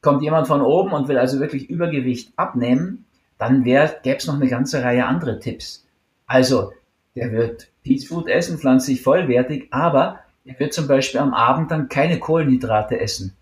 Kommt 0.01 0.21
jemand 0.21 0.47
von 0.47 0.61
oben 0.61 0.91
und 0.91 1.07
will 1.07 1.17
also 1.17 1.39
wirklich 1.39 1.69
Übergewicht 1.69 2.33
abnehmen, 2.35 3.05
dann 3.37 3.63
gäbe 3.63 3.97
es 4.03 4.27
noch 4.27 4.35
eine 4.35 4.49
ganze 4.49 4.83
Reihe 4.83 5.05
andere 5.05 5.39
Tipps. 5.39 5.83
Also, 6.25 6.71
der 7.15 7.31
wird 7.31 7.67
Peace 7.83 8.07
Food 8.07 8.27
essen, 8.27 8.57
pflanzlich 8.57 9.01
vollwertig, 9.01 9.67
aber 9.71 10.19
er 10.45 10.59
wird 10.59 10.73
zum 10.73 10.87
Beispiel 10.87 11.19
am 11.19 11.33
Abend 11.33 11.71
dann 11.71 11.89
keine 11.89 12.19
Kohlenhydrate 12.19 12.99
essen. 12.99 13.35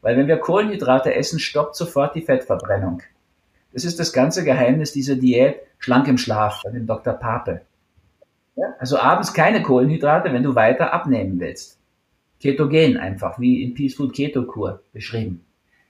Weil 0.00 0.16
wenn 0.16 0.26
wir 0.26 0.38
Kohlenhydrate 0.38 1.14
essen, 1.14 1.38
stoppt 1.38 1.76
sofort 1.76 2.14
die 2.14 2.22
Fettverbrennung. 2.22 3.02
Das 3.72 3.84
ist 3.84 3.98
das 3.98 4.12
ganze 4.12 4.44
Geheimnis 4.44 4.92
dieser 4.92 5.16
Diät 5.16 5.56
schlank 5.78 6.08
im 6.08 6.18
Schlaf 6.18 6.60
von 6.62 6.74
dem 6.74 6.86
Dr. 6.86 7.14
Pape. 7.14 7.62
Ja? 8.56 8.74
Also 8.78 8.98
abends 8.98 9.32
keine 9.32 9.62
Kohlenhydrate, 9.62 10.32
wenn 10.32 10.42
du 10.42 10.54
weiter 10.54 10.92
abnehmen 10.92 11.40
willst. 11.40 11.78
Ketogen 12.40 12.96
einfach, 12.96 13.38
wie 13.38 13.62
in 13.62 13.74
Peace 13.74 13.94
Food 13.94 14.12
Keto 14.12 14.42
Kur 14.42 14.82
beschrieben. 14.92 15.44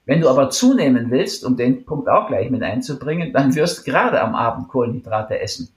Wenn 0.05 0.21
du 0.21 0.29
aber 0.29 0.51
zunehmen 0.51 1.11
willst, 1.11 1.45
um 1.45 1.57
den 1.57 1.85
Punkt 1.85 2.09
auch 2.09 2.29
gleich 2.29 2.51
mit 2.51 2.63
einzubringen, 2.63 3.33
dann 3.33 3.55
wirst 3.55 3.85
gerade 3.85 4.21
am 4.21 4.35
Abend 4.35 4.69
Kohlenhydrate 4.69 5.41
essen. 5.41 5.71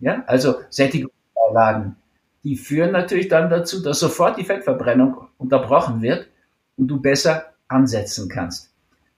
Ja, 0.00 0.22
also 0.26 0.56
Sättigungsbeilagen, 0.70 1.96
die 2.42 2.56
führen 2.56 2.92
natürlich 2.92 3.28
dann 3.28 3.48
dazu, 3.48 3.82
dass 3.82 4.00
sofort 4.00 4.38
die 4.38 4.44
Fettverbrennung 4.44 5.16
unterbrochen 5.38 6.02
wird 6.02 6.28
und 6.76 6.88
du 6.88 7.00
besser 7.00 7.46
ansetzen 7.68 8.28
kannst. 8.28 8.70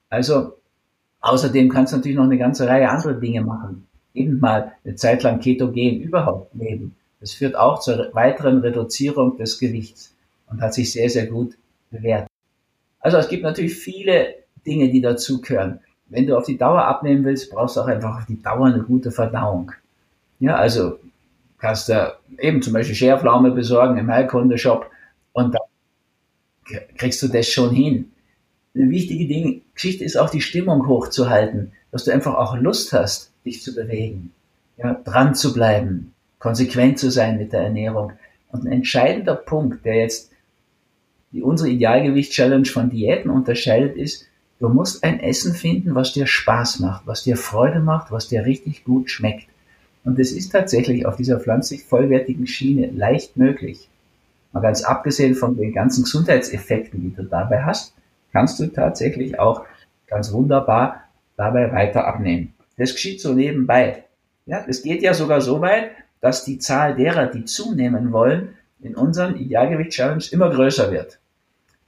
Also 0.08 0.54
außerdem 1.20 1.68
kannst 1.68 1.92
du 1.92 1.96
natürlich 1.96 2.16
noch 2.16 2.24
eine 2.24 2.38
ganze 2.38 2.68
Reihe 2.68 2.88
anderer 2.88 3.14
Dinge 3.14 3.42
machen. 3.42 3.86
Eben 4.14 4.38
mal 4.38 4.72
eine 4.84 4.94
Zeit 4.94 5.22
lang 5.22 5.40
ketogen 5.40 6.00
überhaupt 6.00 6.54
leben. 6.54 6.94
Das 7.20 7.32
führt 7.32 7.56
auch 7.56 7.80
zur 7.80 8.14
weiteren 8.14 8.60
Reduzierung 8.60 9.36
des 9.36 9.58
Gewichts 9.58 10.14
und 10.48 10.60
hat 10.60 10.74
sich 10.74 10.92
sehr, 10.92 11.10
sehr 11.10 11.26
gut 11.26 11.56
bewährt. 11.90 12.28
Also 13.00 13.18
es 13.18 13.28
gibt 13.28 13.42
natürlich 13.42 13.74
viele 13.74 14.34
Dinge, 14.66 14.90
die 14.90 15.00
dazugehören. 15.00 15.80
Wenn 16.08 16.26
du 16.26 16.36
auf 16.36 16.44
die 16.44 16.56
Dauer 16.56 16.84
abnehmen 16.84 17.24
willst, 17.24 17.50
brauchst 17.50 17.76
du 17.76 17.80
auch 17.80 17.86
einfach 17.86 18.18
auf 18.18 18.26
die 18.26 18.40
Dauer 18.40 18.66
eine 18.66 18.82
gute 18.82 19.10
Verdauung. 19.10 19.72
Ja, 20.38 20.56
also 20.56 20.98
kannst 21.58 21.88
du 21.88 22.16
eben 22.38 22.62
zum 22.62 22.72
Beispiel 22.72 22.94
Scherpflaume 22.94 23.50
besorgen 23.50 23.98
im 23.98 24.10
Heilkunde-Shop 24.10 24.90
und 25.32 25.54
dann 25.54 26.76
kriegst 26.96 27.22
du 27.22 27.28
das 27.28 27.48
schon 27.48 27.74
hin. 27.74 28.12
Eine 28.74 28.90
wichtige 28.90 29.26
Ding, 29.26 29.62
Geschichte 29.74 30.04
ist 30.04 30.16
auch 30.16 30.30
die 30.30 30.40
Stimmung 30.40 30.86
hochzuhalten, 30.86 31.72
dass 31.92 32.04
du 32.04 32.12
einfach 32.12 32.34
auch 32.34 32.56
Lust 32.56 32.92
hast, 32.92 33.32
dich 33.44 33.62
zu 33.62 33.74
bewegen, 33.74 34.32
ja, 34.76 34.94
dran 35.04 35.34
zu 35.34 35.54
bleiben, 35.54 36.12
konsequent 36.38 36.98
zu 36.98 37.10
sein 37.10 37.38
mit 37.38 37.52
der 37.52 37.62
Ernährung. 37.62 38.12
Und 38.52 38.66
ein 38.66 38.72
entscheidender 38.72 39.34
Punkt, 39.34 39.84
der 39.84 39.96
jetzt 39.96 40.30
die 41.32 41.42
unsere 41.42 41.70
Idealgewicht-Challenge 41.70 42.66
von 42.66 42.90
Diäten 42.90 43.30
unterscheidet, 43.30 43.96
ist, 43.96 44.26
du 44.58 44.68
musst 44.68 45.04
ein 45.04 45.20
Essen 45.20 45.54
finden, 45.54 45.94
was 45.94 46.12
dir 46.12 46.26
Spaß 46.26 46.80
macht, 46.80 47.06
was 47.06 47.24
dir 47.24 47.36
Freude 47.36 47.80
macht, 47.80 48.10
was 48.10 48.28
dir 48.28 48.44
richtig 48.44 48.84
gut 48.84 49.10
schmeckt. 49.10 49.48
Und 50.06 50.20
es 50.20 50.30
ist 50.30 50.52
tatsächlich 50.52 51.04
auf 51.04 51.16
dieser 51.16 51.40
pflanzlich 51.40 51.82
vollwertigen 51.82 52.46
Schiene 52.46 52.92
leicht 52.92 53.36
möglich. 53.36 53.88
Mal 54.52 54.60
ganz 54.60 54.84
abgesehen 54.84 55.34
von 55.34 55.56
den 55.56 55.72
ganzen 55.72 56.04
Gesundheitseffekten, 56.04 57.00
die 57.00 57.12
du 57.12 57.24
dabei 57.24 57.64
hast, 57.64 57.92
kannst 58.32 58.60
du 58.60 58.68
tatsächlich 58.68 59.40
auch 59.40 59.64
ganz 60.06 60.32
wunderbar 60.32 61.02
dabei 61.36 61.72
weiter 61.72 62.06
abnehmen. 62.06 62.54
Das 62.78 62.92
geschieht 62.92 63.20
so 63.20 63.34
nebenbei. 63.34 64.04
Ja, 64.46 64.64
es 64.68 64.84
geht 64.84 65.02
ja 65.02 65.12
sogar 65.12 65.40
so 65.40 65.60
weit, 65.60 65.90
dass 66.20 66.44
die 66.44 66.58
Zahl 66.60 66.94
derer, 66.94 67.26
die 67.26 67.44
zunehmen 67.44 68.12
wollen, 68.12 68.50
in 68.80 68.94
unseren 68.94 69.34
Idealgewicht-Challenge 69.36 70.24
immer 70.30 70.50
größer 70.50 70.92
wird. 70.92 71.18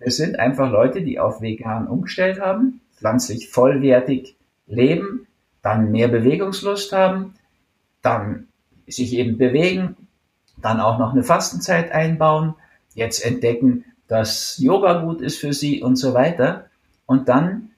Es 0.01 0.17
sind 0.17 0.41
einfach 0.41 0.73
Leute, 0.73 1.03
die 1.03 1.21
auf 1.21 1.41
vegan 1.41 1.87
umgestellt 1.87 2.41
haben, 2.41 2.81
pflanzlich 2.97 3.49
vollwertig 3.49 4.35
leben, 4.67 5.29
dann 5.63 5.93
mehr 5.93 6.09
Bewegungslust 6.09 6.93
haben, 6.93 7.35
dann 8.09 8.49
sich 8.87 9.13
eben 9.13 9.39
bewegen, 9.39 9.97
dann 10.57 10.81
auch 10.81 10.99
noch 10.99 11.13
eine 11.13 11.23
Fastenzeit 11.23 11.93
einbauen, 11.93 12.55
jetzt 12.95 13.25
entdecken, 13.25 13.85
dass 14.09 14.59
Yoga 14.59 15.03
gut 15.03 15.21
ist 15.21 15.39
für 15.39 15.53
sie 15.53 15.83
und 15.83 15.97
so 15.97 16.15
weiter. 16.15 16.67
Und 17.07 17.29
dann 17.29 17.71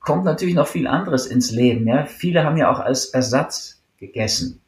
kommt 0.00 0.24
natürlich 0.24 0.54
noch 0.54 0.68
viel 0.68 0.86
anderes 0.86 1.26
ins 1.26 1.50
Leben. 1.50 1.86
Ja? 1.86 2.04
Viele 2.04 2.44
haben 2.44 2.56
ja 2.56 2.70
auch 2.70 2.80
als 2.80 3.06
Ersatz 3.06 3.82
gegessen. 3.96 4.60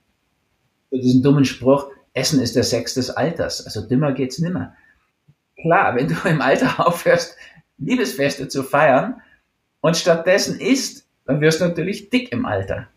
Für 0.88 0.98
diesen 0.98 1.22
dummen 1.22 1.44
Spruch, 1.44 1.88
Essen 2.14 2.40
ist 2.40 2.56
der 2.56 2.62
Sex 2.62 2.94
des 2.94 3.10
Alters. 3.10 3.64
Also 3.66 3.86
dümmer 3.86 4.12
geht's 4.12 4.38
nimmer. 4.38 4.74
Klar, 5.60 5.96
wenn 5.96 6.08
du 6.08 6.14
im 6.28 6.40
Alter 6.40 6.86
aufhörst, 6.86 7.36
Liebesfeste 7.78 8.48
zu 8.48 8.62
feiern 8.62 9.20
und 9.80 9.96
stattdessen 9.96 10.58
isst, 10.58 11.06
dann 11.26 11.40
wirst 11.40 11.60
du 11.60 11.66
natürlich 11.66 12.10
dick 12.10 12.32
im 12.32 12.46
Alter 12.46 12.88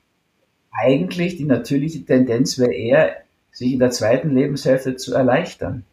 eigentlich 0.72 1.38
die 1.38 1.46
natürliche 1.46 2.06
Tendenz 2.06 2.58
wäre 2.58 2.74
eher, 2.74 3.16
sich 3.52 3.74
in 3.74 3.80
der 3.80 3.92
zweiten 3.92 4.36
Lebenshälfte 4.36 4.96
zu 4.96 5.16
erleichtern, 5.16 5.84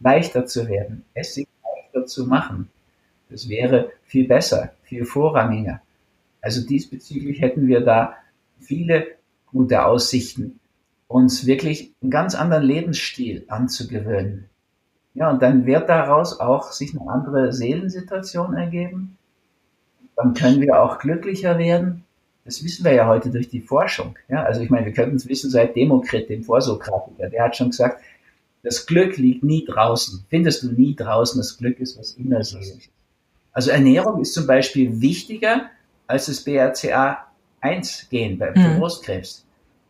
leichter 0.00 0.44
zu 0.44 0.68
werden, 0.68 1.04
es 1.14 1.34
sich 1.34 1.48
leichter 1.62 2.06
zu 2.06 2.26
machen. 2.26 2.68
Das 3.30 3.48
wäre 3.48 3.90
viel 4.04 4.28
besser, 4.28 4.74
viel 4.82 5.06
vorrangiger. 5.06 5.80
Also 6.42 6.66
diesbezüglich 6.66 7.40
hätten 7.40 7.66
wir 7.66 7.80
da 7.80 8.14
viele 8.60 9.06
gute 9.46 9.86
Aussichten, 9.86 10.60
uns 11.08 11.46
wirklich 11.46 11.92
einen 12.02 12.10
ganz 12.10 12.34
anderen 12.34 12.64
Lebensstil 12.64 13.44
anzugewöhnen. 13.48 14.50
Ja, 15.14 15.30
und 15.30 15.40
dann 15.40 15.64
wird 15.64 15.88
daraus 15.88 16.40
auch 16.40 16.72
sich 16.72 16.94
eine 16.98 17.08
andere 17.10 17.52
Seelensituation 17.52 18.54
ergeben. 18.54 19.16
Dann 20.16 20.34
können 20.34 20.60
wir 20.60 20.82
auch 20.82 20.98
glücklicher 20.98 21.56
werden 21.56 22.03
Das 22.44 22.62
wissen 22.62 22.84
wir 22.84 22.92
ja 22.92 23.06
heute 23.06 23.30
durch 23.30 23.48
die 23.48 23.60
Forschung. 23.60 24.16
Ja, 24.28 24.42
also 24.42 24.60
ich 24.60 24.68
meine, 24.68 24.86
wir 24.86 24.92
könnten 24.92 25.16
es 25.16 25.28
wissen 25.28 25.50
seit 25.50 25.76
Demokrit, 25.76 26.28
dem 26.28 26.42
Vorsokratiker. 26.42 27.30
Der 27.30 27.44
hat 27.44 27.56
schon 27.56 27.70
gesagt, 27.70 28.02
das 28.62 28.86
Glück 28.86 29.16
liegt 29.16 29.44
nie 29.44 29.64
draußen. 29.64 30.24
Findest 30.28 30.62
du 30.62 30.72
nie 30.72 30.94
draußen, 30.94 31.38
das 31.38 31.56
Glück 31.56 31.80
ist 31.80 31.98
was 31.98 32.12
Inneres. 32.12 32.56
Also 33.52 33.70
Ernährung 33.70 34.20
ist 34.20 34.34
zum 34.34 34.46
Beispiel 34.46 35.00
wichtiger 35.00 35.70
als 36.06 36.26
das 36.26 36.44
BRCA1-Gen 36.46 38.38
beim 38.38 38.54
mhm. 38.54 38.78
Brustkrebs. 38.78 39.46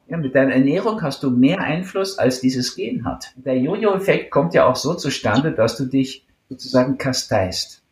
Ja, 0.06 0.18
mit 0.18 0.34
deiner 0.34 0.52
Ernährung 0.52 1.00
hast 1.02 1.22
du 1.22 1.30
mehr 1.30 1.60
Einfluss, 1.60 2.18
als 2.18 2.40
dieses 2.40 2.76
Gen 2.76 3.04
hat. 3.04 3.32
Der 3.36 3.58
Jojo-Effekt 3.58 4.30
kommt 4.30 4.52
ja 4.52 4.66
auch 4.66 4.76
so 4.76 4.94
zustande, 4.94 5.52
dass 5.52 5.76
du 5.76 5.86
dich 5.86 6.26
sozusagen 6.50 6.98
kasteist. 6.98 7.82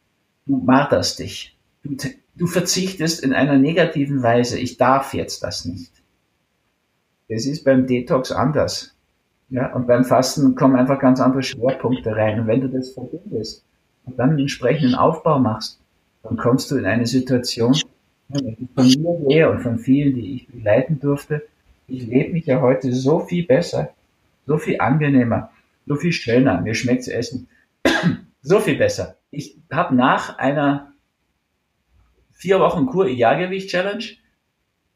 Du 0.47 0.59
marterst 0.59 1.21
dich. 1.21 1.52
Du, 1.85 1.97
du 2.37 2.47
verzichtest 2.47 3.23
in 3.23 3.33
einer 3.33 3.59
negativen 3.59 4.23
Weise. 4.23 4.59
Ich 4.59 4.77
darf 4.77 5.15
jetzt 5.15 5.43
das 5.43 5.65
nicht. 5.65 5.93
Das 7.29 7.47
ist 7.47 7.65
beim 7.65 7.87
Detox 7.87 8.31
anders. 8.31 8.95
Ja, 9.51 9.73
und 9.75 9.87
beim 9.87 10.05
Fasten 10.05 10.55
kommen 10.55 10.77
einfach 10.77 10.99
ganz 10.99 11.21
andere 11.21 11.43
Schwerpunkte 11.43 12.15
rein. 12.15 12.41
Und 12.41 12.47
wenn 12.47 12.61
du 12.61 12.69
das 12.69 12.91
verbindest 12.91 13.65
und 14.05 14.19
dann 14.19 14.31
einen 14.31 14.39
entsprechenden 14.41 14.95
Aufbau 14.95 15.39
machst, 15.39 15.79
dann 16.23 16.37
kommst 16.37 16.71
du 16.71 16.77
in 16.77 16.87
eine 16.87 17.07
Situation, 17.07 17.75
von 18.31 18.87
mir 18.87 19.19
sehe 19.29 19.51
und 19.51 19.61
von 19.61 19.79
vielen, 19.79 20.15
die 20.15 20.37
ich 20.37 20.49
begleiten 20.49 21.01
durfte, 21.01 21.43
ich 21.89 22.07
lebe 22.07 22.33
mich 22.33 22.47
ja 22.47 22.61
heute 22.61 22.93
so 22.93 23.21
viel 23.21 23.47
besser, 23.47 23.91
so 24.47 24.57
viel 24.57 24.81
angenehmer, 24.81 25.51
so 25.87 25.97
viel 25.97 26.13
schöner. 26.13 26.61
Mir 26.61 26.75
schmeckt's 26.75 27.09
Essen 27.09 27.49
so 28.43 28.61
viel 28.61 28.77
besser. 28.77 29.17
Ich 29.31 29.57
habe 29.71 29.95
nach 29.95 30.39
einer 30.39 30.92
vier 32.43 32.59
Wochen 32.59 32.87
Kur 32.87 33.07
Idealgewicht 33.07 33.71
Challenge 33.71 34.05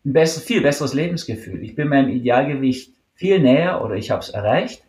ein 0.04 0.12
besser, 0.12 0.40
viel 0.40 0.62
besseres 0.62 0.94
Lebensgefühl. 0.94 1.62
Ich 1.62 1.76
bin 1.76 1.87
meinem 1.87 2.11
Idealgewicht 2.11 2.90
viel 3.14 3.38
näher 3.38 3.85
oder 3.85 3.94
ich 3.94 4.11
habe 4.11 4.20
es 4.20 4.30
erreicht. 4.30 4.82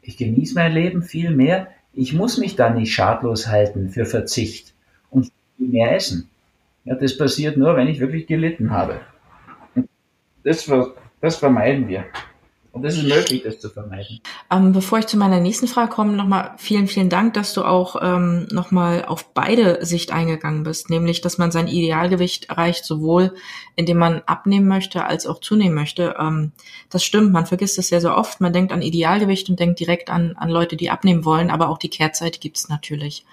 Ich 0.00 0.16
genieße 0.16 0.54
mein 0.54 0.72
Leben 0.72 1.02
viel 1.02 1.30
mehr. 1.30 1.68
Ich 1.92 2.14
muss 2.14 2.38
mich 2.38 2.56
da 2.56 2.70
nicht 2.70 2.94
schadlos 2.94 3.48
halten 3.48 3.90
für 3.90 4.06
Verzicht 4.06 4.72
und 5.10 5.30
viel 5.58 5.68
mehr 5.68 5.94
essen. 5.94 6.30
Ja, 6.86 6.94
das 6.94 7.18
passiert 7.18 7.58
nur, 7.58 7.76
wenn 7.76 7.88
ich 7.88 8.00
wirklich 8.00 8.26
gelitten 8.26 8.70
habe. 8.70 9.02
Das, 10.42 10.70
das 11.20 11.36
vermeiden 11.36 11.86
wir. 11.86 12.06
Und 12.72 12.84
es 12.84 12.96
ist 12.96 13.02
möglich, 13.02 13.42
das 13.42 13.58
zu 13.58 13.68
vermeiden. 13.68 14.20
Ähm, 14.50 14.72
bevor 14.72 15.00
ich 15.00 15.06
zu 15.06 15.16
meiner 15.16 15.40
nächsten 15.40 15.66
Frage 15.66 15.90
komme, 15.90 16.12
nochmal 16.12 16.54
vielen, 16.56 16.86
vielen 16.86 17.08
Dank, 17.08 17.34
dass 17.34 17.52
du 17.52 17.64
auch 17.64 17.96
ähm, 18.00 18.46
nochmal 18.52 19.04
auf 19.04 19.32
beide 19.34 19.84
Sicht 19.84 20.12
eingegangen 20.12 20.62
bist, 20.62 20.88
nämlich, 20.88 21.20
dass 21.20 21.36
man 21.36 21.50
sein 21.50 21.66
Idealgewicht 21.66 22.48
erreicht, 22.48 22.84
sowohl 22.84 23.34
indem 23.74 23.98
man 23.98 24.22
abnehmen 24.26 24.68
möchte, 24.68 25.04
als 25.04 25.26
auch 25.26 25.40
zunehmen 25.40 25.74
möchte. 25.74 26.14
Ähm, 26.18 26.52
das 26.90 27.02
stimmt, 27.02 27.32
man 27.32 27.46
vergisst 27.46 27.78
es 27.78 27.88
sehr, 27.88 28.00
sehr 28.00 28.16
oft. 28.16 28.40
Man 28.40 28.52
denkt 28.52 28.72
an 28.72 28.82
Idealgewicht 28.82 29.50
und 29.50 29.58
denkt 29.58 29.80
direkt 29.80 30.08
an, 30.08 30.36
an 30.36 30.48
Leute, 30.48 30.76
die 30.76 30.90
abnehmen 30.90 31.24
wollen, 31.24 31.50
aber 31.50 31.70
auch 31.70 31.78
die 31.78 31.90
Kehrseite 31.90 32.38
gibt's 32.38 32.68
natürlich. 32.68 33.24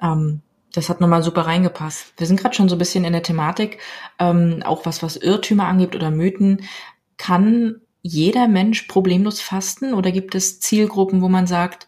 Ähm, 0.00 0.40
das 0.72 0.88
hat 0.88 1.00
nochmal 1.00 1.22
super 1.22 1.42
reingepasst. 1.42 2.14
Wir 2.16 2.26
sind 2.26 2.40
gerade 2.40 2.54
schon 2.54 2.68
so 2.68 2.76
ein 2.76 2.78
bisschen 2.78 3.04
in 3.04 3.12
der 3.12 3.22
Thematik, 3.22 3.78
ähm, 4.18 4.62
auch 4.64 4.86
was, 4.86 5.02
was 5.02 5.16
Irrtümer 5.16 5.66
angibt 5.66 5.94
oder 5.96 6.10
Mythen. 6.10 6.62
Kann 7.18 7.80
jeder 8.02 8.48
Mensch 8.48 8.82
problemlos 8.82 9.40
fasten 9.40 9.94
oder 9.94 10.12
gibt 10.12 10.34
es 10.34 10.60
Zielgruppen, 10.60 11.22
wo 11.22 11.28
man 11.28 11.46
sagt, 11.46 11.86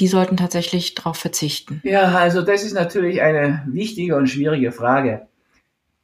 die 0.00 0.08
sollten 0.08 0.36
tatsächlich 0.36 0.94
darauf 0.94 1.16
verzichten? 1.16 1.80
Ja, 1.84 2.14
also 2.16 2.42
das 2.42 2.64
ist 2.64 2.74
natürlich 2.74 3.22
eine 3.22 3.64
wichtige 3.66 4.16
und 4.16 4.26
schwierige 4.26 4.72
Frage. 4.72 5.28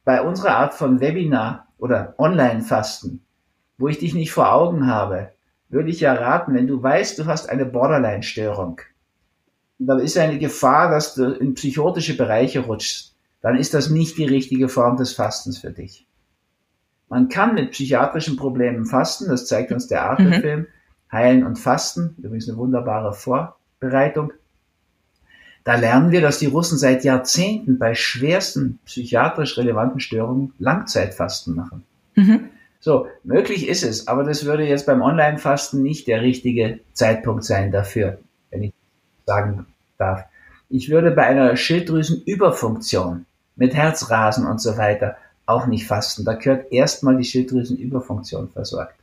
Bei 0.05 0.21
unserer 0.21 0.55
Art 0.55 0.73
von 0.73 0.99
Webinar 0.99 1.67
oder 1.77 2.15
Online-Fasten, 2.17 3.21
wo 3.77 3.87
ich 3.87 3.99
dich 3.99 4.13
nicht 4.13 4.31
vor 4.31 4.53
Augen 4.53 4.87
habe, 4.87 5.33
würde 5.69 5.89
ich 5.89 5.99
ja 5.99 6.13
raten, 6.13 6.53
wenn 6.53 6.67
du 6.67 6.81
weißt, 6.81 7.19
du 7.19 7.25
hast 7.25 7.49
eine 7.49 7.65
Borderline-Störung, 7.65 8.81
dann 9.79 9.99
ist 9.99 10.17
eine 10.17 10.37
Gefahr, 10.37 10.91
dass 10.91 11.15
du 11.15 11.31
in 11.31 11.55
psychotische 11.55 12.15
Bereiche 12.15 12.61
rutschst, 12.61 13.15
dann 13.41 13.57
ist 13.57 13.73
das 13.73 13.89
nicht 13.89 14.17
die 14.17 14.25
richtige 14.25 14.69
Form 14.69 14.97
des 14.97 15.13
Fastens 15.13 15.57
für 15.57 15.71
dich. 15.71 16.07
Man 17.11 17.27
kann 17.27 17.55
mit 17.55 17.71
psychiatrischen 17.71 18.37
Problemen 18.37 18.85
fasten, 18.85 19.27
das 19.27 19.45
zeigt 19.45 19.73
uns 19.73 19.87
der 19.87 20.03
Arte-Film. 20.03 20.61
Mhm. 20.61 20.67
Heilen 21.11 21.45
und 21.45 21.59
Fasten, 21.59 22.15
übrigens 22.19 22.47
eine 22.47 22.57
wunderbare 22.57 23.13
Vorbereitung. 23.13 24.31
Da 25.65 25.75
lernen 25.75 26.11
wir, 26.11 26.21
dass 26.21 26.39
die 26.39 26.45
Russen 26.45 26.77
seit 26.77 27.03
Jahrzehnten 27.03 27.77
bei 27.77 27.95
schwersten 27.95 28.79
psychiatrisch 28.85 29.57
relevanten 29.57 29.99
Störungen 29.99 30.53
Langzeitfasten 30.57 31.53
machen. 31.53 31.83
Mhm. 32.15 32.45
So, 32.79 33.07
möglich 33.25 33.67
ist 33.67 33.83
es, 33.83 34.07
aber 34.07 34.23
das 34.23 34.45
würde 34.45 34.63
jetzt 34.63 34.85
beim 34.85 35.01
Online-Fasten 35.01 35.83
nicht 35.83 36.07
der 36.07 36.21
richtige 36.21 36.79
Zeitpunkt 36.93 37.43
sein 37.43 37.73
dafür, 37.73 38.19
wenn 38.51 38.63
ich 38.63 38.73
sagen 39.25 39.65
darf. 39.97 40.23
Ich 40.69 40.89
würde 40.89 41.11
bei 41.11 41.23
einer 41.23 41.57
Schilddrüsenüberfunktion 41.57 43.25
mit 43.57 43.75
Herzrasen 43.75 44.47
und 44.47 44.61
so 44.61 44.77
weiter 44.77 45.17
auch 45.51 45.67
nicht 45.67 45.87
fasten. 45.87 46.25
Da 46.25 46.33
gehört 46.33 46.71
erstmal 46.71 47.17
die 47.17 47.23
Schilddrüsenüberfunktion 47.23 48.49
versorgt. 48.49 48.95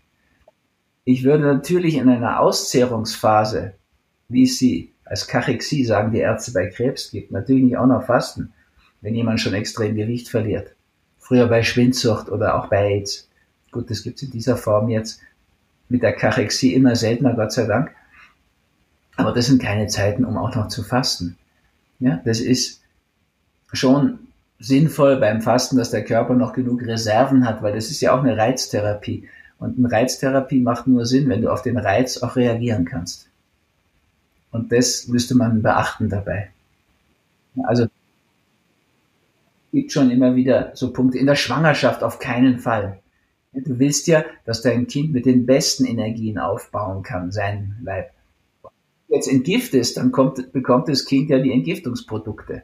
Ich 1.04 1.24
würde 1.24 1.44
natürlich 1.44 1.94
in 1.94 2.08
einer 2.08 2.40
Auszehrungsphase, 2.40 3.74
wie 4.28 4.44
es 4.44 4.58
sie 4.58 4.92
als 5.04 5.26
Kachexie, 5.26 5.84
sagen 5.84 6.12
die 6.12 6.18
Ärzte 6.18 6.52
bei 6.52 6.66
Krebs 6.66 7.10
gibt, 7.10 7.32
natürlich 7.32 7.64
nicht 7.64 7.78
auch 7.78 7.86
noch 7.86 8.04
fasten, 8.04 8.52
wenn 9.00 9.14
jemand 9.14 9.40
schon 9.40 9.54
extrem 9.54 9.94
Gewicht 9.94 10.28
verliert. 10.28 10.74
Früher 11.18 11.46
bei 11.46 11.62
Schwindsucht 11.62 12.28
oder 12.28 12.56
auch 12.56 12.68
bei 12.68 12.96
AIDS. 12.96 13.28
Gut, 13.70 13.90
das 13.90 14.02
gibt 14.02 14.16
es 14.16 14.24
in 14.24 14.30
dieser 14.30 14.56
Form 14.56 14.88
jetzt 14.88 15.20
mit 15.88 16.02
der 16.02 16.12
Kachexie 16.12 16.74
immer 16.74 16.94
seltener, 16.94 17.34
Gott 17.34 17.52
sei 17.52 17.66
Dank. 17.66 17.90
Aber 19.16 19.32
das 19.32 19.46
sind 19.46 19.62
keine 19.62 19.86
Zeiten, 19.88 20.24
um 20.24 20.36
auch 20.36 20.54
noch 20.54 20.68
zu 20.68 20.82
fasten. 20.82 21.36
Ja, 21.98 22.20
das 22.24 22.40
ist 22.40 22.82
schon 23.72 24.27
sinnvoll 24.58 25.16
beim 25.16 25.40
Fasten, 25.40 25.76
dass 25.76 25.90
der 25.90 26.04
Körper 26.04 26.34
noch 26.34 26.52
genug 26.52 26.82
Reserven 26.82 27.46
hat, 27.46 27.62
weil 27.62 27.74
das 27.74 27.90
ist 27.90 28.00
ja 28.00 28.16
auch 28.16 28.22
eine 28.22 28.36
Reiztherapie. 28.36 29.28
Und 29.58 29.78
eine 29.78 29.90
Reiztherapie 29.90 30.60
macht 30.60 30.86
nur 30.86 31.06
Sinn, 31.06 31.28
wenn 31.28 31.42
du 31.42 31.50
auf 31.50 31.62
den 31.62 31.78
Reiz 31.78 32.18
auch 32.18 32.36
reagieren 32.36 32.84
kannst. 32.84 33.28
Und 34.50 34.72
das 34.72 35.08
müsste 35.08 35.34
man 35.34 35.62
beachten 35.62 36.08
dabei. 36.08 36.50
Also 37.64 37.86
gibt 39.72 39.92
schon 39.92 40.10
immer 40.10 40.34
wieder 40.34 40.70
so 40.74 40.92
Punkte. 40.92 41.18
In 41.18 41.26
der 41.26 41.34
Schwangerschaft 41.34 42.02
auf 42.02 42.18
keinen 42.18 42.58
Fall. 42.58 43.00
Du 43.52 43.78
willst 43.78 44.06
ja, 44.06 44.24
dass 44.44 44.62
dein 44.62 44.86
Kind 44.86 45.12
mit 45.12 45.26
den 45.26 45.46
besten 45.46 45.84
Energien 45.84 46.38
aufbauen 46.38 47.02
kann, 47.02 47.32
sein 47.32 47.76
Leib 47.82 48.10
jetzt 49.08 49.28
entgiftest, 49.28 49.96
dann 49.96 50.12
kommt, 50.12 50.52
bekommt 50.52 50.88
das 50.88 51.04
Kind 51.04 51.30
ja 51.30 51.38
die 51.38 51.52
Entgiftungsprodukte. 51.52 52.62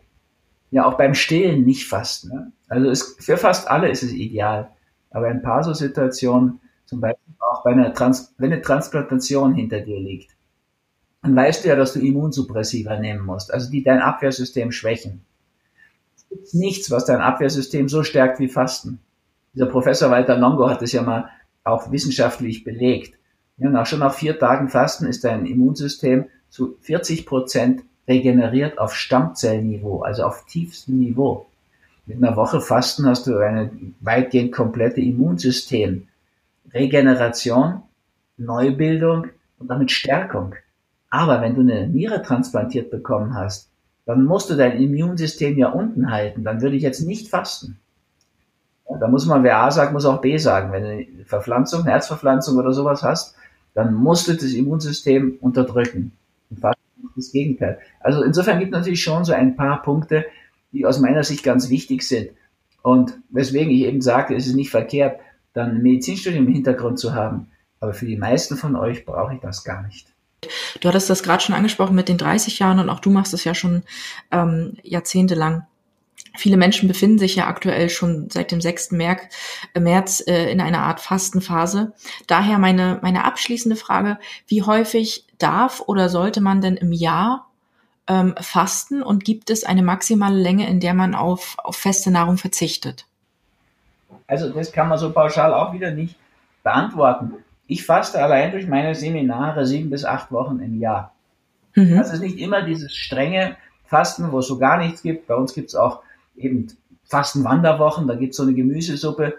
Ja, 0.71 0.87
auch 0.87 0.97
beim 0.97 1.15
Stillen 1.15 1.65
nicht 1.65 1.87
fast. 1.87 2.27
Ne? 2.27 2.53
Also 2.69 2.91
es, 2.91 3.17
für 3.21 3.37
fast 3.37 3.69
alle 3.69 3.91
ist 3.91 4.03
es 4.03 4.13
ideal. 4.13 4.71
Aber 5.11 5.29
in 5.29 5.39
ein 5.39 5.43
paar 5.43 5.63
so 5.63 5.73
Situationen, 5.73 6.61
zum 6.87 7.01
Beispiel 7.01 7.35
auch 7.39 7.63
bei 7.63 7.73
einer 7.73 7.95
Trans 7.95 8.35
wenn 8.39 8.53
eine 8.53 8.63
Transplantation 8.63 9.55
hinter 9.55 9.81
dir 9.81 10.01
liegt, 10.01 10.35
dann 11.23 11.37
weißt 11.37 11.65
du 11.65 11.69
ja, 11.69 11.77
dass 11.77 11.95
du 11.95 12.01
Immunsuppressiva 12.01 12.99
nehmen 12.99 13.25
musst, 13.25 13.53
also 13.53 13.71
die 13.71 13.83
dein 13.83 14.01
Abwehrsystem 14.01 14.73
schwächen. 14.73 15.25
Es 16.17 16.29
gibt 16.29 16.55
nichts, 16.55 16.91
was 16.91 17.07
dein 17.07 17.21
Abwehrsystem 17.21 17.89
so 17.89 18.03
stärkt 18.03 18.41
wie 18.41 18.49
Fasten. 18.49 19.01
Dieser 19.55 19.67
Professor 19.67 20.11
Walter 20.11 20.37
Longo 20.37 20.69
hat 20.69 20.83
es 20.83 20.93
ja 20.93 21.03
mal 21.03 21.31
auch 21.63 21.91
wissenschaftlich 21.91 22.65
belegt. 22.65 23.19
Ja, 23.57 23.71
nach, 23.71 23.87
schon 23.87 24.01
nach 24.01 24.15
vier 24.15 24.39
Tagen 24.39 24.69
Fasten 24.69 25.07
ist 25.07 25.25
dein 25.25 25.47
Immunsystem 25.47 26.27
zu 26.49 26.77
40 26.81 27.25
Prozent 27.25 27.85
regeneriert 28.07 28.79
auf 28.79 28.95
Stammzellniveau, 28.95 30.03
also 30.03 30.25
auf 30.25 30.45
tiefstem 30.47 30.99
Niveau. 30.99 31.47
Mit 32.07 32.19
einer 32.19 32.37
Woche 32.37 32.61
Fasten 32.61 33.07
hast 33.07 33.27
du 33.27 33.39
eine 33.39 33.71
weitgehend 34.01 34.53
komplette 34.53 35.01
Immunsystem. 35.01 36.07
Regeneration, 36.73 37.83
Neubildung 38.37 39.29
und 39.59 39.69
damit 39.69 39.91
Stärkung. 39.91 40.55
Aber 41.09 41.41
wenn 41.41 41.55
du 41.55 41.61
eine 41.61 41.87
Niere 41.87 42.23
transplantiert 42.23 42.91
bekommen 42.91 43.35
hast, 43.35 43.71
dann 44.05 44.25
musst 44.25 44.51
du 44.51 44.55
dein 44.55 44.77
Immunsystem 44.83 45.57
ja 45.57 45.69
unten 45.69 46.11
halten. 46.11 46.45
Dann 46.45 46.61
würde 46.61 46.77
ich 46.77 46.83
jetzt 46.83 47.01
nicht 47.01 47.29
fasten. 47.29 47.79
Ja, 48.91 48.99
da 48.99 49.09
muss 49.09 49.25
man, 49.25 49.43
wer 49.43 49.59
A 49.59 49.71
sagt, 49.71 49.93
muss 49.93 50.05
auch 50.05 50.21
B 50.21 50.37
sagen. 50.37 50.73
Wenn 50.73 50.83
du 50.83 50.89
eine 50.91 51.25
Verpflanzung, 51.25 51.85
Herzverpflanzung 51.85 52.59
oder 52.59 52.73
sowas 52.73 53.03
hast, 53.03 53.35
dann 53.73 53.95
musst 53.95 54.29
du 54.29 54.35
das 54.35 54.53
Immunsystem 54.53 55.39
unterdrücken. 55.41 56.13
Das 57.17 57.33
Gegenteil. 57.33 57.79
Also 58.01 58.23
insofern 58.23 58.59
gibt 58.59 58.73
es 58.73 58.79
natürlich 58.79 59.03
schon 59.03 59.25
so 59.25 59.33
ein 59.33 59.57
paar 59.57 59.83
Punkte, 59.83 60.27
die 60.73 60.87
aus 60.87 61.01
meiner 61.01 61.23
Sicht 61.23 61.43
ganz 61.43 61.69
wichtig 61.71 62.03
sind. 62.03 62.31
Und 62.83 63.19
weswegen 63.31 63.73
ich 63.73 63.83
eben 63.83 64.01
sagte, 64.01 64.35
es 64.35 64.47
ist 64.47 64.55
nicht 64.55 64.71
verkehrt, 64.71 65.21
dann 65.53 65.71
ein 65.71 65.83
Medizinstudium 65.83 66.47
im 66.47 66.53
Hintergrund 66.53 66.99
zu 66.99 67.15
haben. 67.15 67.49
Aber 67.81 67.95
für 67.95 68.07
die 68.07 68.17
meisten 68.17 68.57
von 68.57 68.77
euch 68.77 69.07
brauche 69.07 69.35
ich 69.35 69.41
das 69.41 69.65
gar 69.65 69.83
nicht. 69.83 70.09
Du 70.81 70.89
hattest 70.89 71.09
das 71.09 71.23
gerade 71.23 71.43
schon 71.43 71.55
angesprochen 71.55 71.95
mit 71.95 72.09
den 72.09 72.19
30 72.19 72.59
Jahren 72.59 72.79
und 72.79 72.91
auch 72.91 73.01
du 73.01 73.11
machst 73.11 73.33
es 73.35 73.45
ja 73.45 73.55
schon 73.55 73.83
ähm, 74.31 74.77
jahrzehntelang. 74.83 75.67
Viele 76.37 76.57
Menschen 76.57 76.89
befinden 76.89 77.19
sich 77.19 77.37
ja 77.37 77.47
aktuell 77.47 77.89
schon 77.89 78.29
seit 78.29 78.51
dem 78.51 78.61
6. 78.61 78.93
März 78.93 80.25
äh, 80.27 80.51
in 80.51 80.61
einer 80.61 80.81
Art 80.81 81.01
Fastenphase. 81.01 81.93
Daher 82.27 82.59
meine, 82.59 82.99
meine 83.03 83.25
abschließende 83.25 83.77
Frage, 83.77 84.19
wie 84.49 84.63
häufig 84.63 85.27
darf 85.39 85.83
oder 85.87 86.09
sollte 86.09 86.41
man 86.41 86.61
denn 86.61 86.77
im 86.77 86.93
Jahr 86.93 87.47
ähm, 88.09 88.35
fasten 88.41 89.03
und 89.03 89.25
gibt 89.25 89.49
es 89.49 89.65
eine 89.65 89.83
maximale 89.83 90.37
Länge, 90.37 90.69
in 90.69 90.81
der 90.81 90.95
man 90.95 91.15
auf, 91.15 91.55
auf 91.59 91.77
feste 91.77 92.11
Nahrung 92.11 92.37
verzichtet? 92.37 93.07
Also 94.27 94.51
das 94.51 94.73
kann 94.73 94.89
man 94.89 94.99
so 94.99 95.13
pauschal 95.13 95.55
auch 95.55 95.73
wieder 95.73 95.93
nicht 95.93 96.17
beantworten. 96.63 97.35
Ich 97.67 97.87
faste 97.87 98.23
allein 98.23 98.51
durch 98.51 98.67
meine 98.67 98.95
Seminare 98.95 99.67
sieben 99.67 99.91
bis 99.91 100.05
acht 100.05 100.33
Wochen 100.33 100.59
im 100.61 100.81
Jahr. 100.81 101.15
Mhm. 101.75 101.97
Das 101.97 102.13
ist 102.13 102.21
nicht 102.21 102.39
immer 102.39 102.63
dieses 102.63 102.95
strenge 102.95 103.57
Fasten, 103.87 104.33
wo 104.33 104.41
es 104.41 104.47
so 104.47 104.59
gar 104.59 104.79
nichts 104.79 105.03
gibt. 105.03 105.27
Bei 105.27 105.35
uns 105.35 105.55
gibt 105.55 105.69
es 105.69 105.75
auch 105.75 106.01
eben 106.37 106.69
Fastenwanderwochen, 107.05 108.07
da 108.07 108.15
gibt 108.15 108.33
es 108.33 108.37
so 108.37 108.43
eine 108.43 108.55
Gemüsesuppe. 108.55 109.35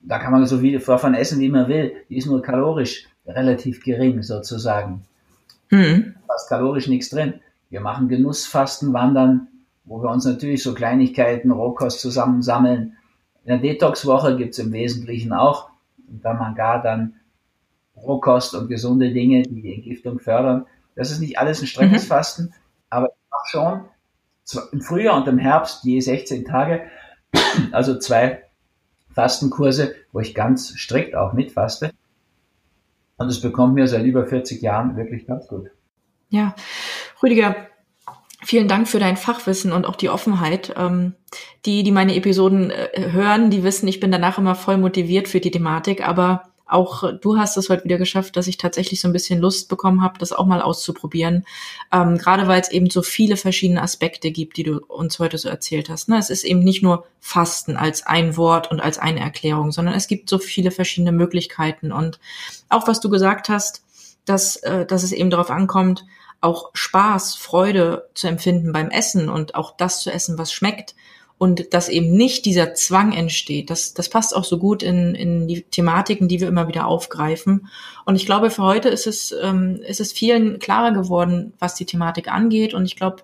Da 0.00 0.18
kann 0.18 0.32
man 0.32 0.46
so 0.46 0.58
viel 0.58 0.78
davon 0.78 1.14
essen, 1.14 1.40
wie 1.40 1.48
man 1.48 1.68
will. 1.68 1.92
Die 2.08 2.16
ist 2.16 2.26
nur 2.26 2.40
kalorisch 2.40 3.08
relativ 3.26 3.82
gering 3.82 4.22
sozusagen. 4.22 5.02
Mhm. 5.70 6.14
Fast 6.26 6.48
kalorisch 6.48 6.88
nichts 6.88 7.10
drin. 7.10 7.34
Wir 7.68 7.80
machen 7.80 8.08
Genussfasten, 8.08 8.92
Wandern, 8.92 9.48
wo 9.84 10.02
wir 10.02 10.10
uns 10.10 10.24
natürlich 10.24 10.62
so 10.62 10.72
Kleinigkeiten, 10.72 11.50
Rohkost 11.50 12.00
zusammensammeln. 12.00 12.96
In 13.44 13.48
der 13.48 13.58
Detox-Woche 13.58 14.36
gibt's 14.36 14.58
im 14.58 14.72
Wesentlichen 14.72 15.32
auch 15.32 15.70
unter 16.10 16.34
Manga 16.34 16.78
dann 16.78 17.14
Rohkost 17.96 18.54
und 18.54 18.68
gesunde 18.68 19.12
Dinge, 19.12 19.42
die 19.42 19.62
die 19.62 19.74
Entgiftung 19.74 20.20
fördern. 20.20 20.66
Das 20.94 21.10
ist 21.10 21.20
nicht 21.20 21.38
alles 21.38 21.60
ein 21.60 21.66
strenges 21.66 22.04
mhm. 22.04 22.08
Fasten, 22.08 22.54
aber 22.88 23.08
ich 23.08 23.30
mache 23.30 23.48
schon 23.50 23.80
im 24.72 24.80
Frühjahr 24.80 25.16
und 25.16 25.28
im 25.28 25.38
Herbst 25.38 25.84
je 25.84 26.00
16 26.00 26.44
Tage, 26.44 26.82
also 27.72 27.98
zwei 27.98 28.44
Fastenkurse, 29.14 29.94
wo 30.12 30.20
ich 30.20 30.34
ganz 30.34 30.74
strikt 30.76 31.14
auch 31.14 31.32
mitfaste. 31.32 31.92
Und 33.16 33.28
es 33.28 33.40
bekommt 33.40 33.74
mir 33.74 33.88
seit 33.88 34.04
über 34.04 34.26
40 34.26 34.62
Jahren 34.62 34.96
wirklich 34.96 35.26
ganz 35.26 35.48
gut. 35.48 35.70
Ja, 36.28 36.54
Rüdiger, 37.22 37.56
vielen 38.42 38.68
Dank 38.68 38.86
für 38.86 39.00
dein 39.00 39.16
Fachwissen 39.16 39.72
und 39.72 39.86
auch 39.86 39.96
die 39.96 40.08
Offenheit. 40.08 40.72
Ähm, 40.76 41.14
die, 41.66 41.82
die 41.82 41.90
meine 41.90 42.14
Episoden 42.14 42.70
äh, 42.70 43.10
hören, 43.10 43.50
die 43.50 43.64
wissen, 43.64 43.88
ich 43.88 43.98
bin 43.98 44.12
danach 44.12 44.38
immer 44.38 44.54
voll 44.54 44.78
motiviert 44.78 45.26
für 45.26 45.40
die 45.40 45.50
Thematik, 45.50 46.06
aber 46.06 46.47
auch 46.68 47.12
du 47.12 47.38
hast 47.38 47.56
es 47.56 47.70
heute 47.70 47.84
wieder 47.84 47.98
geschafft, 47.98 48.36
dass 48.36 48.46
ich 48.46 48.58
tatsächlich 48.58 49.00
so 49.00 49.08
ein 49.08 49.12
bisschen 49.12 49.40
Lust 49.40 49.68
bekommen 49.68 50.02
habe, 50.02 50.18
das 50.18 50.32
auch 50.32 50.46
mal 50.46 50.60
auszuprobieren. 50.60 51.44
Ähm, 51.90 52.18
gerade 52.18 52.46
weil 52.46 52.60
es 52.60 52.70
eben 52.70 52.90
so 52.90 53.02
viele 53.02 53.36
verschiedene 53.36 53.82
Aspekte 53.82 54.30
gibt, 54.30 54.58
die 54.58 54.64
du 54.64 54.78
uns 54.86 55.18
heute 55.18 55.38
so 55.38 55.48
erzählt 55.48 55.88
hast. 55.88 56.08
Ne? 56.08 56.18
Es 56.18 56.30
ist 56.30 56.44
eben 56.44 56.60
nicht 56.60 56.82
nur 56.82 57.06
Fasten 57.20 57.76
als 57.76 58.06
ein 58.06 58.36
Wort 58.36 58.70
und 58.70 58.80
als 58.80 58.98
eine 58.98 59.20
Erklärung, 59.20 59.72
sondern 59.72 59.94
es 59.94 60.08
gibt 60.08 60.28
so 60.28 60.38
viele 60.38 60.70
verschiedene 60.70 61.12
Möglichkeiten. 61.12 61.90
Und 61.90 62.20
auch 62.68 62.86
was 62.86 63.00
du 63.00 63.08
gesagt 63.08 63.48
hast, 63.48 63.82
dass, 64.26 64.56
äh, 64.56 64.84
dass 64.84 65.02
es 65.02 65.12
eben 65.12 65.30
darauf 65.30 65.50
ankommt, 65.50 66.04
auch 66.40 66.70
Spaß, 66.74 67.34
Freude 67.34 68.08
zu 68.14 68.28
empfinden 68.28 68.72
beim 68.72 68.90
Essen 68.90 69.28
und 69.28 69.54
auch 69.54 69.76
das 69.76 70.02
zu 70.02 70.12
essen, 70.12 70.38
was 70.38 70.52
schmeckt 70.52 70.94
und 71.38 71.72
dass 71.72 71.88
eben 71.88 72.10
nicht 72.10 72.44
dieser 72.44 72.74
Zwang 72.74 73.12
entsteht. 73.12 73.70
Das, 73.70 73.94
das 73.94 74.08
passt 74.08 74.34
auch 74.34 74.44
so 74.44 74.58
gut 74.58 74.82
in, 74.82 75.14
in 75.14 75.46
die 75.46 75.62
Thematiken, 75.62 76.26
die 76.26 76.40
wir 76.40 76.48
immer 76.48 76.66
wieder 76.66 76.86
aufgreifen. 76.86 77.68
Und 78.04 78.16
ich 78.16 78.26
glaube, 78.26 78.50
für 78.50 78.64
heute 78.64 78.88
ist 78.88 79.06
es, 79.06 79.32
ähm, 79.40 79.80
ist 79.86 80.00
es 80.00 80.12
vielen 80.12 80.58
klarer 80.58 80.90
geworden, 80.90 81.52
was 81.60 81.76
die 81.76 81.86
Thematik 81.86 82.26
angeht. 82.28 82.74
Und 82.74 82.86
ich 82.86 82.96
glaube, 82.96 83.22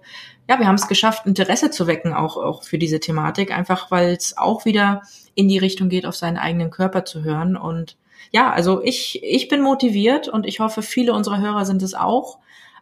ja, 0.49 0.61
wir 0.61 0.69
haben 0.69 0.77
es 0.77 0.87
geschafft, 0.87 1.27
Interesse 1.27 1.71
zu 1.71 1.89
wecken, 1.89 2.15
auch, 2.15 2.37
auch 2.37 2.63
für 2.63 2.79
diese 2.79 3.01
Thematik, 3.01 3.51
einfach 3.51 3.91
weil 3.91 4.13
es 4.13 4.39
auch 4.39 4.65
wieder 4.65 5.03
in 5.35 5.49
die 5.49 5.59
Richtung 5.59 5.89
geht, 5.89 6.07
auf 6.07 6.15
seinen 6.15 6.37
eigenen 6.37 6.71
Körper 6.71 7.05
zu 7.05 7.25
hören. 7.25 7.57
Und 7.57 7.97
ja, 8.31 8.53
also 8.53 8.81
ich, 8.83 9.23
ich 9.25 9.49
bin 9.49 9.61
motiviert 9.61 10.29
und 10.29 10.47
ich 10.47 10.61
hoffe, 10.61 10.83
viele 10.83 11.15
unserer 11.15 11.41
Hörer 11.41 11.65
sind 11.65 11.83
es 11.83 11.95
auch. 11.95 12.39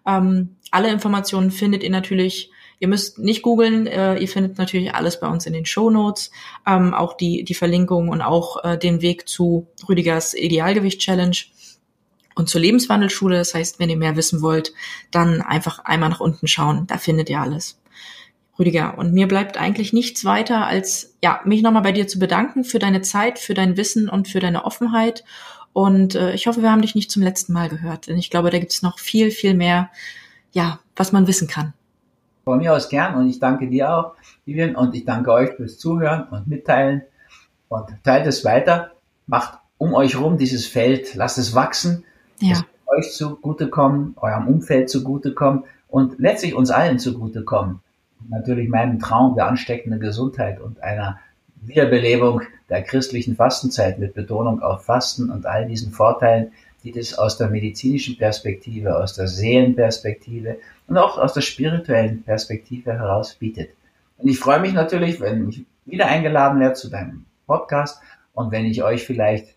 Ähm, 0.06 0.56
alle 0.70 0.90
Informationen 0.90 1.50
findet 1.50 1.82
ihr 1.82 1.90
natürlich 1.90 2.50
Ihr 2.82 2.88
müsst 2.88 3.20
nicht 3.20 3.42
googeln, 3.42 3.86
äh, 3.86 4.16
ihr 4.16 4.26
findet 4.26 4.58
natürlich 4.58 4.92
alles 4.92 5.20
bei 5.20 5.28
uns 5.28 5.46
in 5.46 5.52
den 5.52 5.66
Show 5.66 5.88
Notes, 5.88 6.32
ähm, 6.66 6.94
auch 6.94 7.16
die, 7.16 7.44
die 7.44 7.54
Verlinkung 7.54 8.08
und 8.08 8.22
auch 8.22 8.64
äh, 8.64 8.76
den 8.76 9.00
Weg 9.02 9.28
zu 9.28 9.68
Rüdigers 9.88 10.34
Idealgewicht-Challenge 10.34 11.36
und 12.34 12.48
zur 12.48 12.60
Lebenswandelschule. 12.60 13.36
Das 13.36 13.54
heißt, 13.54 13.78
wenn 13.78 13.88
ihr 13.88 13.96
mehr 13.96 14.16
wissen 14.16 14.42
wollt, 14.42 14.72
dann 15.12 15.42
einfach 15.42 15.78
einmal 15.84 16.08
nach 16.08 16.18
unten 16.18 16.48
schauen, 16.48 16.88
da 16.88 16.98
findet 16.98 17.30
ihr 17.30 17.40
alles. 17.40 17.80
Rüdiger, 18.58 18.98
und 18.98 19.12
mir 19.12 19.28
bleibt 19.28 19.58
eigentlich 19.58 19.92
nichts 19.92 20.24
weiter, 20.24 20.66
als 20.66 21.14
ja, 21.22 21.40
mich 21.44 21.62
nochmal 21.62 21.82
bei 21.82 21.92
dir 21.92 22.08
zu 22.08 22.18
bedanken 22.18 22.64
für 22.64 22.80
deine 22.80 23.00
Zeit, 23.00 23.38
für 23.38 23.54
dein 23.54 23.76
Wissen 23.76 24.08
und 24.08 24.26
für 24.26 24.40
deine 24.40 24.64
Offenheit. 24.64 25.22
Und 25.72 26.16
äh, 26.16 26.34
ich 26.34 26.48
hoffe, 26.48 26.62
wir 26.62 26.72
haben 26.72 26.82
dich 26.82 26.96
nicht 26.96 27.12
zum 27.12 27.22
letzten 27.22 27.52
Mal 27.52 27.68
gehört, 27.68 28.08
denn 28.08 28.18
ich 28.18 28.28
glaube, 28.28 28.50
da 28.50 28.58
gibt 28.58 28.72
es 28.72 28.82
noch 28.82 28.98
viel, 28.98 29.30
viel 29.30 29.54
mehr, 29.54 29.88
ja, 30.50 30.80
was 30.96 31.12
man 31.12 31.28
wissen 31.28 31.46
kann. 31.46 31.74
Von 32.44 32.58
mir 32.58 32.74
aus 32.74 32.88
gern 32.88 33.14
und 33.14 33.28
ich 33.28 33.38
danke 33.38 33.68
dir 33.68 33.94
auch, 33.94 34.14
Vivian, 34.44 34.74
und 34.74 34.94
ich 34.94 35.04
danke 35.04 35.32
euch 35.32 35.50
fürs 35.50 35.78
Zuhören 35.78 36.24
und 36.30 36.48
Mitteilen 36.48 37.02
und 37.68 37.86
teilt 38.02 38.26
es 38.26 38.44
weiter, 38.44 38.92
macht 39.26 39.58
um 39.78 39.94
euch 39.94 40.18
rum 40.18 40.38
dieses 40.38 40.66
Feld, 40.66 41.14
lasst 41.14 41.38
es 41.38 41.54
wachsen, 41.54 42.04
ja. 42.40 42.60
euch 42.86 43.12
zugutekommen, 43.12 44.14
eurem 44.20 44.48
Umfeld 44.48 44.90
zugutekommen 44.90 45.64
und 45.88 46.18
letztlich 46.18 46.54
uns 46.54 46.70
allen 46.70 46.98
zugutekommen. 46.98 47.80
Natürlich 48.28 48.68
meinem 48.68 48.98
Traum 48.98 49.34
der 49.34 49.46
ansteckenden 49.46 50.00
Gesundheit 50.00 50.60
und 50.60 50.82
einer 50.82 51.18
Wiederbelebung 51.60 52.42
der 52.68 52.82
christlichen 52.82 53.36
Fastenzeit 53.36 53.98
mit 53.98 54.14
Betonung 54.14 54.62
auf 54.62 54.84
Fasten 54.84 55.30
und 55.30 55.46
all 55.46 55.66
diesen 55.66 55.92
Vorteilen, 55.92 56.52
die 56.84 56.92
das 56.92 57.14
aus 57.14 57.38
der 57.38 57.48
medizinischen 57.48 58.16
Perspektive, 58.16 58.96
aus 58.96 59.14
der 59.14 59.28
Seelenperspektive 59.28 60.58
und 60.88 60.98
auch 60.98 61.18
aus 61.18 61.34
der 61.34 61.40
spirituellen 61.40 62.22
Perspektive 62.22 62.92
heraus 62.92 63.34
bietet. 63.34 63.70
Und 64.18 64.28
ich 64.28 64.38
freue 64.38 64.60
mich 64.60 64.72
natürlich, 64.72 65.20
wenn 65.20 65.48
ich 65.48 65.64
wieder 65.84 66.06
eingeladen 66.06 66.60
werde 66.60 66.74
zu 66.74 66.88
deinem 66.88 67.24
Podcast 67.46 68.00
und 68.34 68.50
wenn 68.50 68.64
ich 68.64 68.82
euch 68.82 69.04
vielleicht 69.04 69.54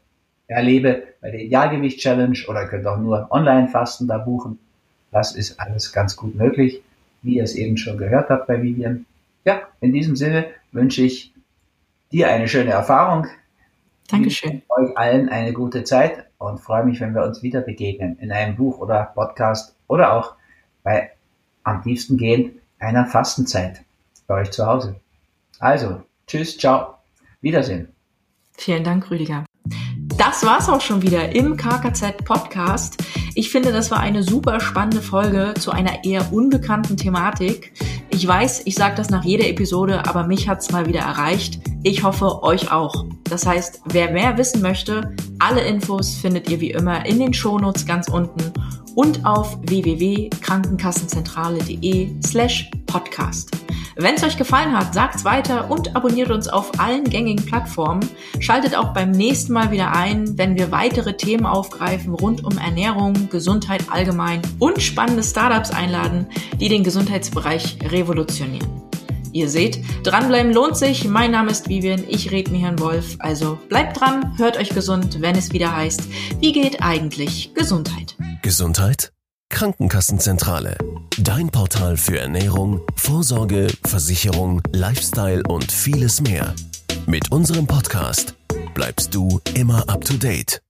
erlebe 0.48 1.04
bei 1.22 1.32
der 1.32 1.42
Idealgewicht 1.42 2.00
Challenge 2.00 2.38
oder 2.48 2.68
könnt 2.68 2.86
auch 2.86 2.98
nur 2.98 3.28
Online-Fasten 3.32 4.08
da 4.08 4.18
buchen. 4.18 4.60
Das 5.12 5.36
ist 5.36 5.60
alles 5.60 5.92
ganz 5.92 6.16
gut 6.16 6.36
möglich, 6.36 6.82
wie 7.22 7.38
ihr 7.38 7.44
es 7.44 7.56
eben 7.56 7.78
schon 7.78 7.98
gehört 7.98 8.30
habt 8.30 8.48
bei 8.48 8.62
Vivian. 8.62 9.06
Ja, 9.44 9.62
in 9.80 9.94
diesem 9.94 10.16
Sinne 10.16 10.48
wünsche 10.72 11.04
ich 11.04 11.34
dir 12.12 12.30
eine 12.30 12.48
schöne 12.48 12.72
Erfahrung. 12.72 13.28
Dankeschön. 14.10 14.62
Euch 14.70 14.98
allen 14.98 15.30
eine 15.30 15.54
gute 15.54 15.84
Zeit 15.84 16.25
und 16.38 16.60
freue 16.60 16.86
mich, 16.86 17.00
wenn 17.02 17.16
wir 17.16 17.24
uns 17.24 17.44
wieder 17.44 17.62
begegnen 17.62 18.18
in 18.20 18.32
einem 18.32 18.56
Buch 18.56 18.80
oder 18.80 19.12
Podcast 19.14 19.76
oder 19.88 20.14
auch 20.14 20.36
bei 20.84 21.12
am 21.64 21.82
liebsten 21.84 22.18
gehen 22.18 22.60
einer 22.80 23.06
Fastenzeit 23.06 23.84
bei 24.28 24.42
euch 24.42 24.52
zu 24.52 24.66
Hause. 24.66 24.96
Also, 25.60 26.04
tschüss, 26.28 26.58
ciao, 26.58 26.96
Wiedersehen. 27.42 27.90
Vielen 28.54 28.84
Dank, 28.84 29.10
Rüdiger. 29.10 29.46
Das 30.18 30.46
war's 30.46 30.70
auch 30.70 30.82
schon 30.82 31.02
wieder 31.02 31.36
im 31.36 31.58
KKZ 31.58 32.24
Podcast. 32.24 33.04
Ich 33.38 33.50
finde, 33.50 33.74
das 33.74 33.92
war 33.92 34.00
eine 34.00 34.24
super 34.24 34.62
spannende 34.62 35.02
Folge 35.02 35.56
zu 35.60 35.72
einer 35.72 36.06
eher 36.06 36.32
unbekannten 36.32 36.96
Thematik. 36.96 37.74
Ich 38.10 38.26
weiß, 38.26 38.62
ich 38.64 38.76
sage 38.76 38.96
das 38.96 39.10
nach 39.10 39.26
jeder 39.26 39.50
Episode, 39.50 40.08
aber 40.08 40.26
mich 40.26 40.48
hat's 40.48 40.72
mal 40.72 40.86
wieder 40.86 41.02
erreicht. 41.02 41.60
Ich 41.84 42.04
hoffe, 42.04 42.44
euch 42.44 42.72
auch. 42.72 43.06
Das 43.26 43.46
heißt, 43.46 43.82
wer 43.88 44.12
mehr 44.12 44.38
wissen 44.38 44.62
möchte, 44.62 45.14
alle 45.38 45.60
Infos 45.62 46.16
findet 46.16 46.50
ihr 46.50 46.62
wie 46.62 46.72
immer 46.72 47.06
in 47.06 47.20
den 47.20 47.34
Shownotes 47.34 47.86
ganz 47.86 48.08
unten 48.08 48.54
und 48.96 49.26
auf 49.26 49.58
www.krankenkassenzentrale.de 49.64 52.16
slash 52.24 52.72
podcast. 52.88 53.65
Wenn 53.98 54.16
es 54.16 54.24
euch 54.24 54.36
gefallen 54.36 54.78
hat, 54.78 54.94
sagt's 54.94 55.24
weiter 55.24 55.72
und 55.72 55.96
abonniert 55.96 56.30
uns 56.30 56.50
auf 56.50 56.80
allen 56.80 57.06
gängigen 57.06 57.46
Plattformen. 57.46 58.02
Schaltet 58.40 58.76
auch 58.76 58.94
beim 58.94 59.12
nächsten 59.12 59.54
Mal 59.54 59.72
wieder 59.72 59.94
ein, 59.94 60.38
wenn 60.38 60.58
wir 60.58 60.72
weitere 60.72 61.16
Themen 61.16 61.46
aufgreifen 61.46 62.14
rund 62.14 62.44
um 62.44 62.58
Ernährung, 62.58 63.30
Gesundheit 63.30 63.86
allgemein 63.90 64.42
und 64.60 64.82
spannende 64.82 65.24
Startups 65.24 65.72
einladen, 65.72 66.28
die 66.60 66.68
den 66.68 66.84
Gesundheitsbereich 66.84 67.78
revolutionieren. 67.84 68.68
Ihr 69.32 69.50
seht, 69.50 69.80
dranbleiben 70.04 70.54
lohnt 70.54 70.78
sich. 70.78 71.08
Mein 71.08 71.32
Name 71.32 71.52
ist 71.52 71.70
Vivian, 71.70 72.04
ich 72.08 72.32
rede 72.32 72.52
mir 72.52 72.60
Herrn 72.60 72.80
Wolf. 72.80 73.16
Also 73.20 73.58
bleibt 73.70 74.00
dran, 74.00 74.38
hört 74.38 74.58
euch 74.58 74.70
gesund, 74.70 75.22
wenn 75.22 75.38
es 75.38 75.54
wieder 75.54 75.76
heißt, 75.76 76.04
wie 76.40 76.52
geht 76.52 76.82
eigentlich 76.82 77.54
Gesundheit? 77.54 78.18
Gesundheit? 78.42 79.15
Krankenkassenzentrale. 79.50 80.78
Dein 81.18 81.50
Portal 81.50 81.98
für 81.98 82.20
Ernährung, 82.20 82.82
Vorsorge, 82.96 83.68
Versicherung, 83.86 84.62
Lifestyle 84.74 85.44
und 85.48 85.72
vieles 85.72 86.22
mehr. 86.22 86.54
Mit 87.06 87.32
unserem 87.32 87.66
Podcast 87.68 88.36
bleibst 88.74 89.14
du 89.16 89.40
immer 89.54 89.88
up 89.88 90.04
to 90.04 90.16
date. 90.16 90.65